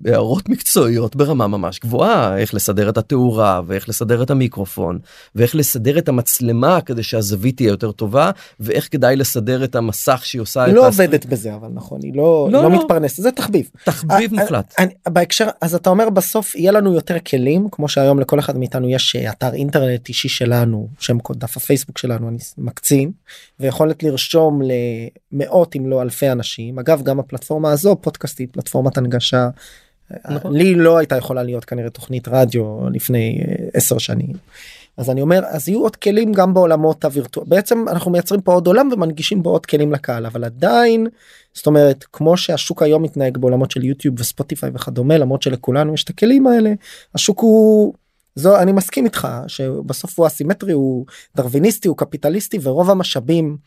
[0.04, 5.00] והערות מקצועיות ברמה ממש גבוהה איך לסדר את התאורה ואיך לסדר את המיקרופון
[5.36, 10.42] ואיך לסדר את המצלמה כדי שהזווית תהיה יותר טובה ואיך כדאי לסדר את המסך שהיא
[10.42, 12.80] עושה היא את לא הס- עובדת בזה אבל נכון היא לא לא, לא לא.
[12.80, 13.70] מתפרנסת זה תחביב.
[13.86, 14.74] תחביב אה, מוחלט.
[14.80, 18.90] אני, בהקשר אז אתה אומר בסוף יהיה לנו יותר כלים כמו שהיום לכל אחד מאיתנו
[18.90, 23.12] יש אה, אתר אינטרנט אישי שלנו שם קוד דף הפייסבוק שלנו אני מקצין
[23.60, 24.62] ויכולת לרשום
[25.32, 29.50] למאות אם לא אלפי אנשים אגב גם הפלטפורמה הזו פודקאסטית פלטפורמת הנגשה.
[30.30, 30.56] נכון.
[30.56, 34.34] לי לא הייתה יכולה להיות כנראה תוכנית רדיו לפני אה, עשר שנים.
[34.98, 38.68] אז אני אומר אז יהיו עוד כלים גם בעולמות הווירטואל בעצם אנחנו מייצרים פה עוד
[38.68, 41.08] עולם ומנגישים בו עוד כלים לקהל אבל עדיין
[41.54, 46.10] זאת אומרת כמו שהשוק היום מתנהג בעולמות של יוטיוב וספוטיפיי וכדומה למרות שלכולנו יש את
[46.10, 46.74] הכלים האלה
[47.16, 47.94] השוק הוא
[48.36, 51.06] זו אני מסכים איתך שבסוף הוא אסימטרי הוא
[51.36, 53.58] דרוויניסטי הוא קפיטליסטי ורוב המשאבים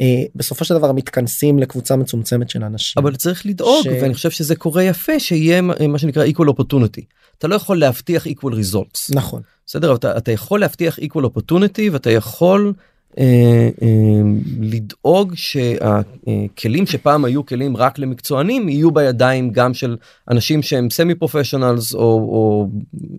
[0.00, 3.02] אה, בסופו של דבר מתכנסים לקבוצה מצומצמת של אנשים.
[3.02, 7.02] אבל צריך לדאוג ש- ואני חושב שזה קורה יפה שיהיה מה מה שנקרא equal opportunity.
[7.38, 9.14] אתה לא יכול להבטיח equal results.
[9.14, 12.95] נכון בסדר אתה, אתה יכול להבטיח equal opportunity ואתה יכול אה, אה,
[14.60, 19.96] לדאוג שהכלים שפעם היו כלים רק למקצוענים יהיו בידיים גם של
[20.30, 22.68] אנשים שהם semi professionals או, או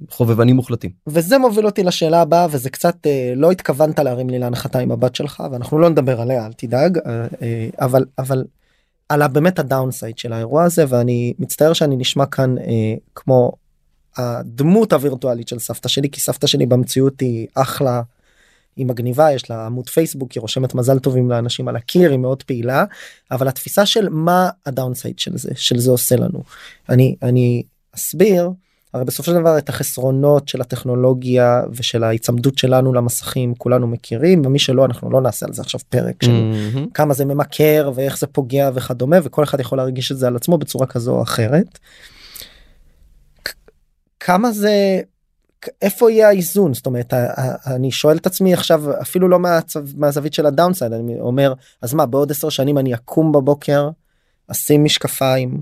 [0.10, 0.92] חובבנים מוחלטים.
[1.08, 5.16] וזה מוביל אותי לשאלה הבאה וזה קצת אה, לא התכוונת להרים לי להנחתה עם הבת
[5.16, 8.44] שלך ואנחנו לא נדבר עליה אל תדאג אה, אה, אבל אבל
[9.10, 13.52] על באמת ה downside של האירוע הזה ואני מצטער שאני נשמע כאן אה, כמו
[14.18, 18.02] הדמות הווירטואלית של סבתא שלי כי סבתא שלי במציאות היא אחלה.
[18.78, 22.44] היא מגניבה יש לה עמוד פייסבוק היא רושמת מזל טובים לאנשים על הקיר היא מאוד
[22.44, 22.86] פעילה
[23.32, 26.44] אבל התפיסה של מה הדאונסייד של זה של זה עושה לנו
[26.90, 27.64] אני אני
[27.96, 28.52] אסביר
[28.94, 34.60] הרי בסופו של דבר את החסרונות של הטכנולוגיה ושל ההיצמדות שלנו למסכים כולנו מכירים ומי
[34.60, 36.90] שלא אנחנו לא נעשה על זה עכשיו פרק של מהמם.
[36.94, 40.58] כמה זה ממכר ואיך זה פוגע וכדומה וכל אחד יכול להרגיש את זה על עצמו
[40.58, 41.80] בצורה כזו או אחרת.
[44.20, 45.02] כמה זה
[45.82, 47.14] איפה יהיה האיזון זאת אומרת
[47.66, 52.06] אני שואל את עצמי עכשיו אפילו לא מהצו, מהזווית של הדאונסייד אני אומר אז מה
[52.06, 53.90] בעוד עשר שנים אני אקום בבוקר
[54.52, 55.62] אשים משקפיים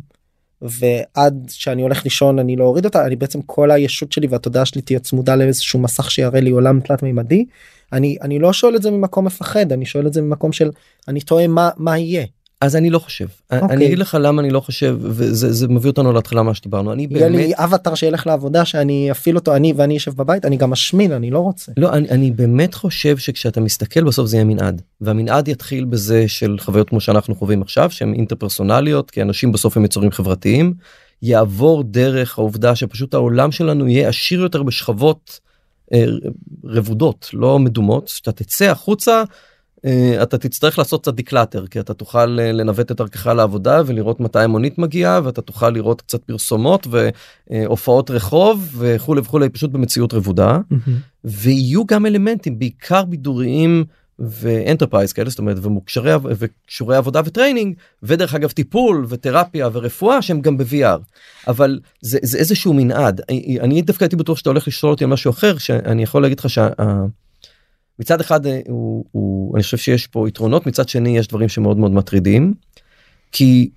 [0.61, 4.81] ועד שאני הולך לישון אני לא אוריד אותה אני בעצם כל הישות שלי והתודעה שלי
[4.81, 7.45] תהיה צמודה לאיזשהו מסך שיראה לי עולם תלת מימדי
[7.93, 10.69] אני אני לא שואל את זה ממקום מפחד אני שואל את זה ממקום של
[11.07, 12.25] אני תוהה מה מה יהיה.
[12.61, 13.27] אז אני לא חושב.
[13.51, 13.69] אוקיי.
[13.69, 17.07] אני אגיד לך למה אני לא חושב וזה זה מביא אותנו להתחלה מה שדיברנו אני
[17.11, 20.73] יהיה באמת לי אווטאר שילך לעבודה שאני אפעיל אותו אני ואני אשב בבית אני גם
[20.73, 21.71] אשמין אני לא רוצה.
[21.77, 26.57] לא אני, אני באמת חושב שכשאתה מסתכל בסוף זה יהיה מנעד והמנעד יתחיל בזה של
[26.59, 30.73] חוויות כמו שאנחנו חווים עכשיו שהן אינטרפרסונליות כי אנשים בסוף הם יצורים חברתיים
[31.21, 35.39] יעבור דרך העובדה שפשוט העולם שלנו יהיה עשיר יותר בשכבות
[35.93, 36.05] אה,
[36.63, 39.23] רבודות לא מדומות שאתה תצא החוצה
[40.23, 44.39] אתה תצטרך לעשות קצת declutter כי אתה תוכל אה, לנווט את דרכך לעבודה ולראות מתי
[44.39, 46.87] המונית מגיעה ואתה תוכל לראות קצת פרסומות
[47.51, 50.59] והופעות רחוב וכולי וכולי פשוט במציאות רבודה.
[51.23, 53.85] ויהיו גם אלמנטים בעיקר בידוריים
[54.19, 60.21] ו enterprise כאלה זאת אומרת ומוקשרי וקשורי עבודה ו training ודרך אגב טיפול ותרפיה ורפואה
[60.21, 60.99] שהם גם ב-VR
[61.47, 63.21] אבל זה, זה איזשהו מנעד.
[63.59, 66.49] אני דווקא הייתי בטוח שאתה הולך לשאול אותי על משהו אחר שאני יכול להגיד לך
[66.49, 66.67] שה...
[67.99, 71.77] מצד אחד אה, הוא, הוא אני חושב שיש פה יתרונות מצד שני יש דברים שמאוד
[71.77, 72.53] מאוד מטרידים
[73.31, 73.69] כי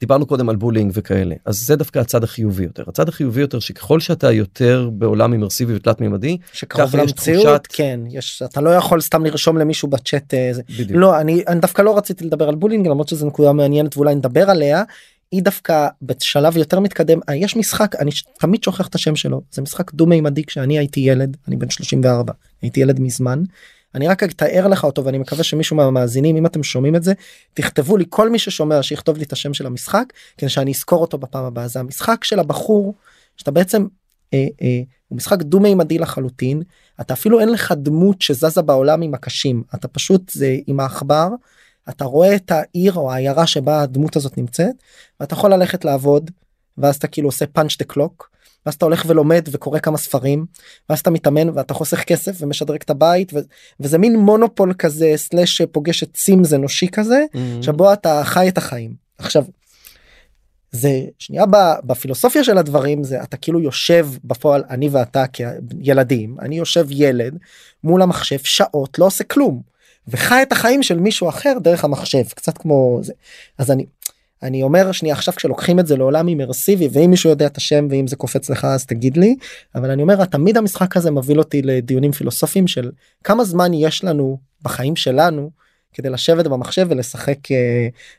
[0.00, 2.84] דיברנו קודם על bullying וכאלה אז זה דווקא הצד החיובי יותר.
[2.88, 7.66] הצד החיובי יותר שככל שאתה יותר בעולם אימרסיבי ותלת מימדי שקרוב למציאות תחושת...
[7.68, 10.50] כן יש אתה לא יכול סתם לרשום למישהו בצ'אט אה,
[10.90, 14.50] לא אני, אני דווקא לא רציתי לדבר על bullying למרות שזו נקודה מעניינת ואולי נדבר
[14.50, 14.82] עליה
[15.30, 19.62] היא דווקא בשלב יותר מתקדם אה, יש משחק אני תמיד שוכח את השם שלו זה
[19.62, 23.42] משחק דו מימדי כשאני הייתי ילד אני בן 34 הייתי ילד מזמן.
[23.94, 27.12] אני רק אתאר לך אותו ואני מקווה שמישהו מהמאזינים אם אתם שומעים את זה
[27.54, 30.04] תכתבו לי כל מי ששומע שיכתוב לי את השם של המשחק
[30.38, 32.94] כדי שאני אזכור אותו בפעם הבאה זה המשחק של הבחור
[33.36, 33.86] שאתה בעצם
[34.34, 36.62] אה, אה, הוא משחק דו מימדי לחלוטין
[37.00, 41.28] אתה אפילו אין לך דמות שזזה בעולם עם הקשים אתה פשוט זה עם העכבר
[41.88, 44.74] אתה רואה את העיר או העיירה שבה הדמות הזאת נמצאת
[45.20, 46.30] ואתה יכול ללכת לעבוד
[46.78, 48.30] ואז אתה כאילו עושה פאנץ' דה קלוק
[48.66, 50.46] ואז אתה הולך ולומד וקורא כמה ספרים
[50.88, 53.38] ואז אתה מתאמן ואתה חוסך כסף ומשדרג את הבית ו-
[53.80, 57.62] וזה מין מונופול כזה סלאש פוגש את סימס אנושי כזה mm-hmm.
[57.62, 59.44] שבו אתה חי את החיים עכשיו.
[60.70, 61.44] זה שנייה
[61.84, 67.38] בפילוסופיה של הדברים זה אתה כאילו יושב בפועל אני ואתה כילדים אני יושב ילד
[67.84, 69.73] מול המחשב שעות לא עושה כלום
[70.08, 73.12] וחי את החיים של מישהו אחר דרך המחשב קצת כמו זה.
[73.58, 73.86] אז אני
[74.42, 78.06] אני אומר שנייה עכשיו כשלוקחים את זה לעולם אימרסיבי ואם מישהו יודע את השם ואם
[78.06, 79.36] זה קופץ לך אז תגיד לי
[79.74, 82.90] אבל אני אומר תמיד המשחק הזה מוביל אותי לדיונים פילוסופיים של
[83.24, 85.50] כמה זמן יש לנו בחיים שלנו
[85.94, 87.50] כדי לשבת במחשב ולשחק uh,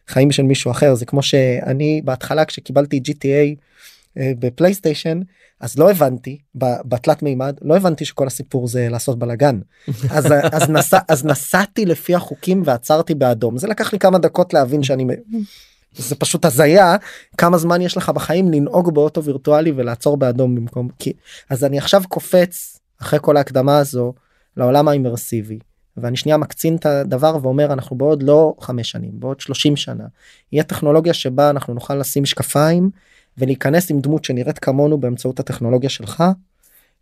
[0.07, 0.95] חיים של מישהו אחר.
[0.95, 3.59] זה כמו שאני בהתחלה כשקיבלתי GTA
[4.17, 5.19] בפלייסטיישן
[5.59, 9.59] אז לא הבנתי בתלת מימד לא הבנתי שכל הסיפור זה לעשות בלאגן.
[10.15, 13.57] אז אז נסע אז נסעתי לפי החוקים ועצרתי באדום.
[13.57, 15.05] זה לקח לי כמה דקות להבין שאני
[15.97, 16.95] זה פשוט הזיה
[17.37, 21.13] כמה זמן יש לך בחיים לנהוג באוטו וירטואלי ולעצור באדום במקום כי
[21.49, 24.13] אז אני עכשיו קופץ אחרי כל ההקדמה הזו
[24.57, 25.59] לעולם האימרסיבי
[25.97, 30.03] ואני שנייה מקצין את הדבר ואומר אנחנו בעוד לא חמש שנים בעוד 30 שנה
[30.51, 32.89] יהיה טכנולוגיה שבה אנחנו נוכל לשים משקפיים
[33.37, 36.23] ולהיכנס עם דמות שנראית כמונו באמצעות הטכנולוגיה שלך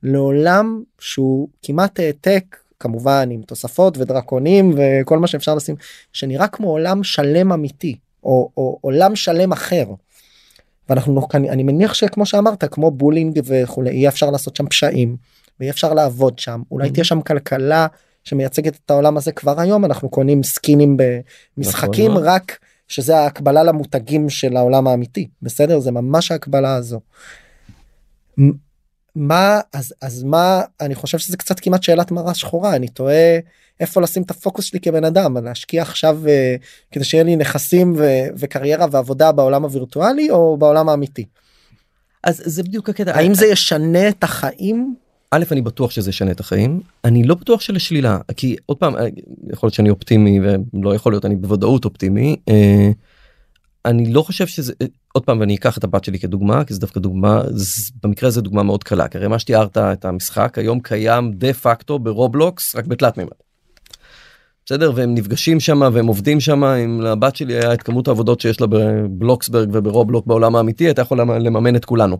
[0.03, 5.75] לעולם שהוא כמעט העתק כמובן עם תוספות ודרקונים וכל מה שאפשר לשים
[6.13, 9.85] שנראה כמו עולם שלם אמיתי או, או עולם שלם אחר.
[10.89, 15.15] ואנחנו אני מניח שכמו שאמרת כמו בולינג וכולי יהיה אפשר לעשות שם פשעים
[15.59, 16.93] ויהיה אפשר לעבוד שם אולי mm-hmm.
[16.93, 17.87] תהיה שם כלכלה
[18.23, 20.97] שמייצגת את העולם הזה כבר היום אנחנו קונים סקינים
[21.57, 22.23] במשחקים נכון.
[22.23, 22.57] רק
[22.87, 26.99] שזה ההקבלה למותגים של העולם האמיתי בסדר זה ממש ההקבלה הזו.
[29.15, 33.39] מה אז אז מה אני חושב שזה קצת כמעט שאלת מרה שחורה אני תוהה
[33.79, 38.27] איפה לשים את הפוקוס שלי כבן אדם להשקיע עכשיו uh, כדי שיהיה לי נכסים ו-
[38.37, 41.25] וקריירה ועבודה בעולם הווירטואלי או בעולם האמיתי.
[42.23, 44.95] אז זה בדיוק הקטע האם זה ישנה את החיים
[45.35, 49.05] א' אני בטוח שזה ישנה את החיים אני לא בטוח שלשלילה כי עוד פעם אה,
[49.51, 50.39] יכול להיות שאני אופטימי
[50.73, 52.35] ולא יכול להיות אני בוודאות אופטימי.
[52.49, 52.91] אה,
[53.85, 54.73] אני לא חושב שזה
[55.13, 57.41] עוד פעם אני אקח את הבת שלי כדוגמה כי זה דווקא דוגמה
[58.03, 61.99] במקרה הזה דוגמה מאוד קלה כי הרי מה שתיארת את המשחק היום קיים דה פקטו
[61.99, 63.31] ברובלוקס רק בתלת מימד.
[64.65, 68.61] בסדר והם נפגשים שם והם עובדים שם אם לבת שלי היה את כמות העבודות שיש
[68.61, 72.17] לה בבלוקסברג וברובלוק בעולם האמיתי הייתה יכולה לממן את כולנו.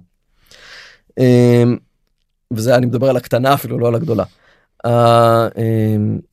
[2.56, 4.24] וזה אני מדבר על הקטנה אפילו לא על הגדולה.
[4.86, 4.92] אמ,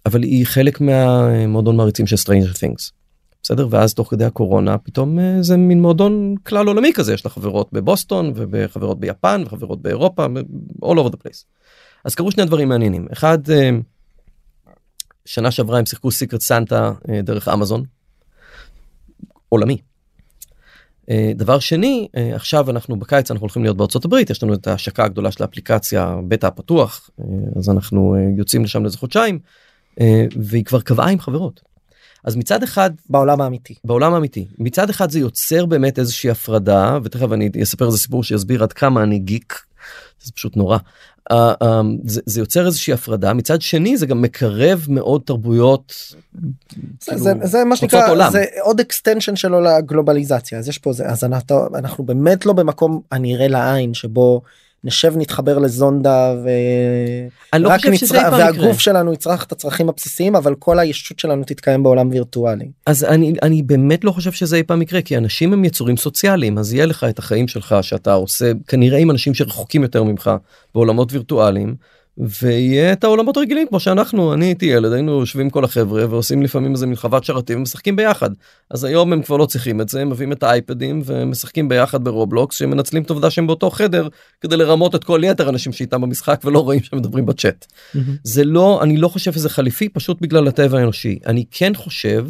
[0.06, 3.00] אבל היא חלק מהמועדון מעריצים של Stranger Things.
[3.42, 7.30] בסדר ואז תוך כדי הקורונה פתאום אה, זה מין מועדון כלל עולמי כזה יש לה
[7.30, 10.26] חברות בבוסטון וחברות ביפן וחברות באירופה
[10.84, 11.44] all over the place.
[12.04, 13.70] אז קרו שני דברים מעניינים אחד אה,
[15.24, 17.84] שנה שעברה הם שיחקו סיקרט סנטה אה, דרך אמזון.
[19.48, 19.89] עולמי.
[21.34, 25.30] דבר שני עכשיו אנחנו בקיץ אנחנו הולכים להיות בארצות הברית יש לנו את ההשקה הגדולה
[25.30, 27.10] של האפליקציה בטא הפתוח
[27.56, 29.38] אז אנחנו יוצאים לשם לאיזה חודשיים
[30.36, 31.60] והיא כבר קבעה עם חברות
[32.24, 37.32] אז מצד אחד בעולם האמיתי בעולם האמיתי מצד אחד זה יוצר באמת איזושהי הפרדה ותכף
[37.32, 39.62] אני אספר איזה סיפור שיסביר עד כמה אני גיק.
[40.22, 40.78] זה פשוט נורא.
[41.32, 41.66] Uh, um,
[42.04, 45.94] זה, זה יוצר איזושהי הפרדה מצד שני זה גם מקרב מאוד תרבויות.
[45.94, 46.16] זה,
[47.04, 48.30] כאילו, זה, זה מה שנקרא עולם.
[48.32, 53.00] זה עוד extension שלו לגלובליזציה אז יש פה זה אז אנחנו, אנחנו באמת לא במקום
[53.12, 54.42] הנראה לעין שבו
[54.84, 56.34] נשב נתחבר לזונדה
[57.52, 58.62] אני לא חושב שזה אי פעם יקרה.
[58.62, 62.68] והגוף שלנו יצרך את הצרכים הבסיסיים אבל כל הישות שלנו תתקיים בעולם וירטואלי.
[62.86, 66.58] אז אני אני באמת לא חושב שזה אי פעם יקרה כי אנשים הם יצורים סוציאליים
[66.58, 70.30] אז יהיה לך את החיים שלך שאתה עושה כנראה עם אנשים שרחוקים יותר ממך
[70.74, 71.74] בעולמות וירטואליים.
[72.28, 76.72] ויהיה את העולמות הרגילים כמו שאנחנו אני הייתי ילד היינו יושבים כל החבר'ה ועושים לפעמים
[76.72, 78.30] איזה חוות שרתים ומשחקים ביחד.
[78.70, 82.56] אז היום הם כבר לא צריכים את זה הם מביאים את האייפדים ומשחקים ביחד ברובלוקס
[82.56, 84.08] שמנצלים את העובדה שהם באותו חדר
[84.40, 87.66] כדי לרמות את כל יתר האנשים שאיתם במשחק ולא רואים שהם מדברים בצ'אט.
[88.24, 91.18] זה לא אני לא חושב שזה חליפי פשוט בגלל הטבע האנושי.
[91.26, 92.26] אני כן חושב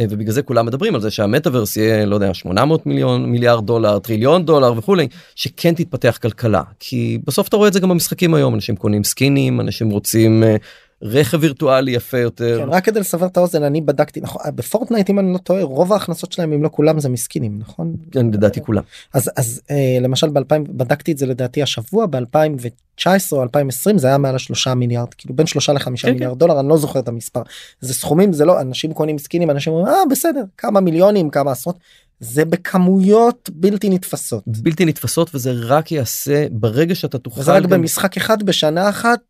[0.00, 4.44] ובגלל זה כולם מדברים על זה שהמטאוורס יהיה לא יודע 800 מיליון מיליארד דולר טריליון
[4.44, 6.62] דולר וכולי שכן תתפתח כלכלה.
[6.80, 10.56] כי בסוף אתה רואה את זה גם במשחקים היום אנשים קונים סקינים אנשים רוצים אה,
[11.02, 12.58] רכב וירטואלי יפה יותר.
[12.64, 15.92] כן, רק כדי לסבר את האוזן אני בדקתי נכון בפורטנייט אם אני לא טועה רוב
[15.92, 17.94] ההכנסות שלהם אם לא כולם זה מסקינים נכון?
[18.10, 18.82] כן, לדעתי כולם.
[19.14, 24.18] אז אז אה, למשל ב2000 בדקתי את זה לדעתי השבוע ב2019 או 2020 זה היה
[24.18, 27.42] מעל השלושה מיליארד כאילו בין שלושה לחמישה כן, מיליארד דולר אני לא זוכר את המספר.
[27.80, 31.76] זה סכומים זה לא אנשים קונים סקינים אנשים אומרים אה בסדר כמה מיליונים כמה עשרות.
[32.20, 34.42] זה בכמויות בלתי נתפסות.
[34.46, 39.20] בלתי נתפסות וזה רק יעשה ברגע שאתה תוכל וזה רק גם- במשחק אחד בשנה אחת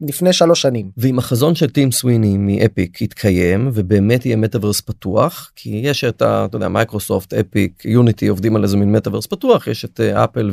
[0.00, 0.90] לפני שלוש שנים.
[0.96, 6.44] ואם החזון של טים סוויני מאפיק יתקיים ובאמת יהיה מטאוורס פתוח כי יש את ה...
[6.44, 10.50] אתה יודע מייקרוסופט אפיק יוניטי עובדים על איזה מין מטאוורס פתוח יש את אה, אפל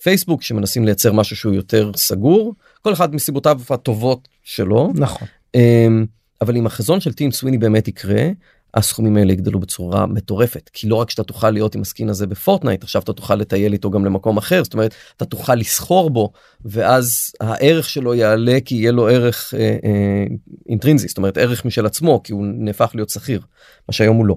[0.00, 5.28] ופייסבוק שמנסים לייצר משהו שהוא יותר סגור כל אחד מסיבותיו הטובות שלו נכון.
[5.54, 6.06] אמ,
[6.40, 8.28] אבל אם החזון של טים סוויני באמת יקרה
[8.74, 12.26] הסכומים האלה יגדלו בצורה מטורפת כי לא רק שאתה תוכל להיות עם ה skin הזה
[12.26, 16.32] בפורטנייט עכשיו אתה תוכל לטייל איתו גם למקום אחר זאת אומרת אתה תוכל לסחור בו
[16.64, 20.24] ואז הערך שלו יעלה כי יהיה לו ערך אה, אה,
[20.68, 23.40] אינטרינזי זאת אומרת ערך משל עצמו כי הוא נהפך להיות סחיר
[23.88, 24.36] מה שהיום הוא לא.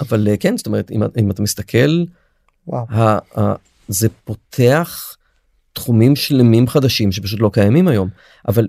[0.00, 2.04] אבל אה, כן זאת אומרת אם, אם אתה מסתכל
[2.66, 2.86] וואו.
[2.88, 3.54] ה, ה,
[3.88, 5.16] זה פותח
[5.72, 8.08] תחומים שלמים חדשים שפשוט לא קיימים היום
[8.48, 8.68] אבל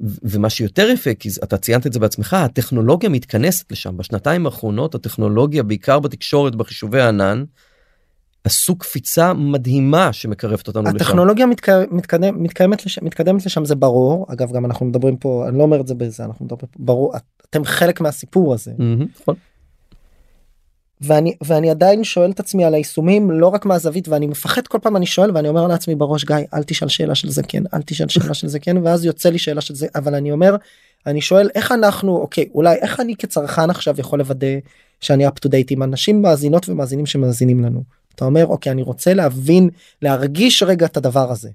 [0.00, 5.62] ומה שיותר יפה כי אתה ציינת את זה בעצמך הטכנולוגיה מתכנסת לשם בשנתיים האחרונות הטכנולוגיה
[5.62, 7.44] בעיקר בתקשורת בחישובי הענן
[8.44, 10.96] עשו קפיצה מדהימה שמקרבת אותנו לשם.
[10.96, 11.68] הטכנולוגיה מתק...
[11.90, 15.80] מתקדם, מתקיימת לשם, מתקדמת לשם זה ברור אגב גם אנחנו מדברים פה אני לא אומר
[15.80, 17.14] את זה בזה אנחנו מדברים פה ברור
[17.50, 18.72] אתם חלק מהסיפור הזה
[19.20, 19.34] נכון.
[21.00, 24.96] ואני ואני עדיין שואל את עצמי על היישומים לא רק מהזווית ואני מפחד כל פעם
[24.96, 28.08] אני שואל ואני אומר לעצמי בראש גיא אל תשאל שאלה של זה כן אל תשאל
[28.08, 30.56] שאלה של זה כן ואז יוצא לי שאלה של זה אבל אני אומר
[31.06, 34.46] אני שואל איך אנחנו אוקיי אולי איך אני כצרכן עכשיו יכול לוודא
[35.00, 37.82] שאני up to date עם אנשים מאזינות ומאזינים שמאזינים לנו
[38.14, 39.70] אתה אומר אוקיי אני רוצה להבין
[40.02, 41.50] להרגיש רגע את הדבר הזה.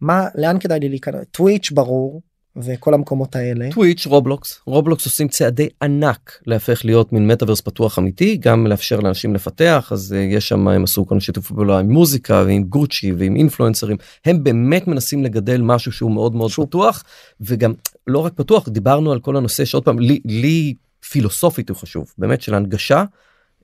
[0.00, 2.22] מה לאן כדאי לי להיכנס טוויץ' ברור
[2.56, 3.68] וכל המקומות האלה.
[3.70, 4.60] טוויץ' רובלוקס.
[4.66, 10.14] רובלוקס עושים צעדי ענק להפך להיות מין מטאוורס פתוח אמיתי גם לאפשר לאנשים לפתח אז
[10.16, 13.96] uh, יש שם הם עשו כל מיני שיתוף פעולה עם מוזיקה ועם גוצ'י ועם אינפלואנסרים.
[14.24, 17.04] הם באמת מנסים לגדל משהו שהוא מאוד מאוד שהוא- פתוח
[17.40, 17.72] וגם
[18.06, 20.74] לא רק פתוח דיברנו על כל הנושא שעוד פעם לי, לי
[21.10, 23.04] פילוסופית הוא חשוב באמת של הנגשה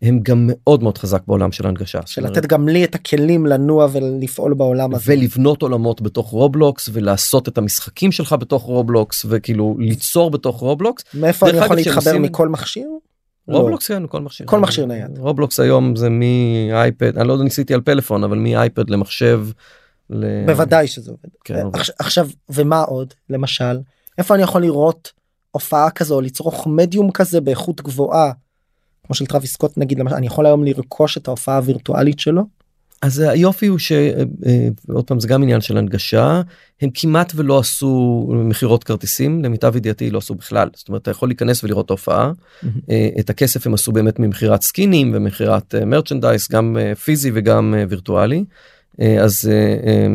[0.03, 2.01] הם גם מאוד מאוד חזק בעולם של הנגשה.
[2.07, 5.13] של אומרת, לתת גם לי את הכלים לנוע ולפעול בעולם הזה.
[5.13, 11.49] ולבנות עולמות בתוך רובלוקס ולעשות את המשחקים שלך בתוך רובלוקס וכאילו ליצור בתוך רובלוקס מאיפה
[11.51, 12.89] אני יכול להתחבר עושים- מכל מכשיר?
[13.49, 13.59] לא.
[13.59, 15.19] רובלוקס כן כל מכשיר כל מכשיר נייד.
[15.19, 19.47] רובלוקס היום זה מאייפד אני לא יודע ניסיתי על פלאפון אבל מאייפד למחשב.
[20.11, 21.29] ל- בוודאי שזה עובד.
[21.45, 21.67] כן.
[21.75, 23.79] עכשיו- עכשיו ומה עוד למשל
[24.19, 25.13] איפה אני יכול לראות
[25.51, 28.33] הופעה כזו לצרוך מדיום כזה באיכות גבוהה.
[29.07, 32.43] כמו של טרוויס סקוט נגיד למשל אני יכול היום לרכוש את ההופעה הווירטואלית שלו.
[33.03, 36.43] אז היופי הוא שעוד פעם זה גם עניין של הנגשה.
[36.81, 40.69] הם כמעט ולא עשו מכירות כרטיסים למיטב ידיעתי לא עשו בכלל.
[40.75, 42.33] זאת אומרת אתה יכול להיכנס ולראות הופעה.
[42.91, 47.85] אה, את הכסף הם עשו באמת ממכירת סקינים ומכירת מרצ'נדייס גם אה, פיזי וגם אה,
[47.89, 48.45] וירטואלי.
[49.01, 50.07] אה, אז אה, אה,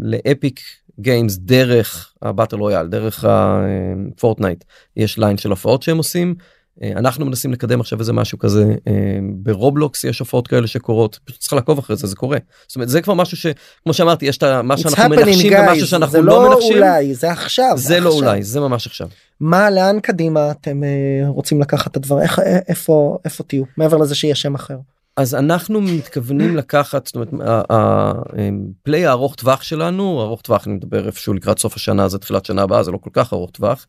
[0.00, 0.60] לאפיק
[1.00, 4.64] גיימס דרך ה battle royale דרך הפורטנייט
[4.96, 6.34] יש ליין של הופעות שהם עושים.
[6.82, 8.92] אה, אנחנו מנסים לקדם עכשיו איזה משהו כזה אה,
[9.34, 13.02] ברובלוקס יש הופעות כאלה שקורות פשוט צריך לעקוב אחרי זה זה קורה זאת אומרת זה
[13.02, 15.70] כבר משהו שכמו שאמרתי יש את מה שאנחנו מנחשים guess.
[15.70, 18.28] ומשהו שאנחנו זה לא לא מנחשים אולי זה עכשיו זה לא עכשיו.
[18.28, 19.08] אולי זה ממש עכשיו.
[19.40, 24.14] מה לאן קדימה אתם אה, רוצים לקחת את הדבר איך איפה איפה תהיו מעבר לזה
[24.14, 24.76] שיהיה שם אחר.
[25.16, 27.28] אז אנחנו מתכוונים לקחת זאת אומרת
[27.70, 32.62] הפליי הארוך טווח שלנו ארוך טווח אני מדבר איפשהו לקראת סוף השנה זה תחילת שנה
[32.62, 33.86] הבאה זה לא כל כך ארוך טווח.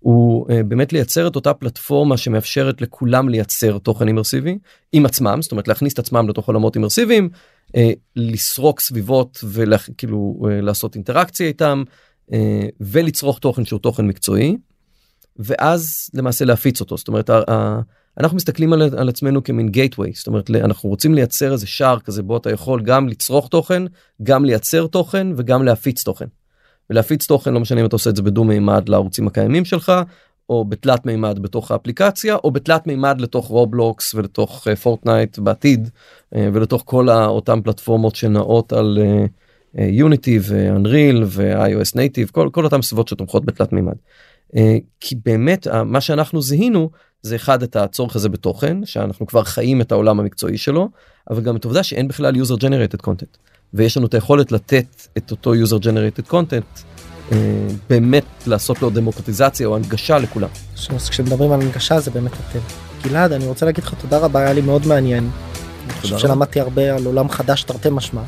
[0.00, 4.58] הוא אה, באמת לייצר את אותה פלטפורמה שמאפשרת לכולם לייצר תוכן אימרסיבי
[4.92, 7.28] עם עצמם זאת אומרת להכניס את עצמם לתוך עולמות אימרסיביים
[7.76, 11.82] אה, לסרוק סביבות וכאילו לעשות אינטראקציה איתם
[12.32, 14.56] אה, ולצרוך תוכן שהוא תוכן מקצועי.
[15.36, 17.30] ואז למעשה להפיץ אותו זאת אומרת
[18.18, 22.22] אנחנו מסתכלים על, על עצמנו כמין gateway זאת אומרת אנחנו רוצים לייצר איזה שער כזה
[22.22, 23.82] בו אתה יכול גם לצרוך תוכן
[24.22, 26.26] גם לייצר תוכן וגם להפיץ תוכן.
[26.90, 29.92] ולהפיץ תוכן לא משנה אם אתה עושה את זה בדו מימד לערוצים הקיימים שלך
[30.48, 36.38] או בתלת מימד בתוך האפליקציה או בתלת מימד לתוך רובלוקס ולתוך פורטנייט uh, בעתיד uh,
[36.52, 38.98] ולתוך כל אותם פלטפורמות שנעות על
[39.74, 43.94] יוניטי ואנריל ו-iOS native כל, כל אותם סביבות שתומכות בתלת מימד.
[44.54, 44.58] Uh,
[45.00, 46.90] כי באמת uh, מה שאנחנו זיהינו
[47.22, 50.88] זה אחד את הצורך הזה בתוכן שאנחנו כבר חיים את העולם המקצועי שלו
[51.30, 53.36] אבל גם את העובדה שאין בכלל user generated content
[53.74, 56.82] ויש לנו את היכולת לתת את אותו user generated content
[57.32, 57.36] אה,
[57.90, 60.48] באמת לעשות לו דמוקרטיזציה או הנגשה לכולם.
[61.08, 62.58] כשמדברים על הנגשה זה באמת אתם.
[63.02, 65.30] גלעד אני רוצה להגיד לך תודה רבה היה לי מאוד מעניין.
[65.84, 68.22] אני חושב שלמדתי הרבה על עולם חדש תרתי משמע.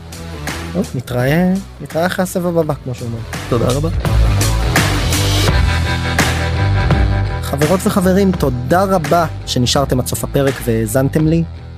[0.95, 3.23] נתראה נתראה אחרי הסבב הבא כמו שאומרים.
[3.49, 3.89] תודה רבה.
[7.43, 11.45] חברות וחברים תודה רבה שנשארתם עד סוף הפרק והאזנתם לי.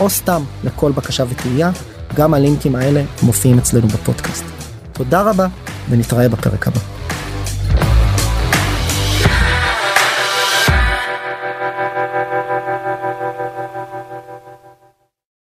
[0.00, 1.70] או סתם לכל בקשה ותהייה,
[2.14, 4.44] גם הלינקים האלה מופיעים אצלנו בפודקאסט.
[4.92, 5.46] תודה רבה
[5.90, 6.97] ונתראה בפרק הבא.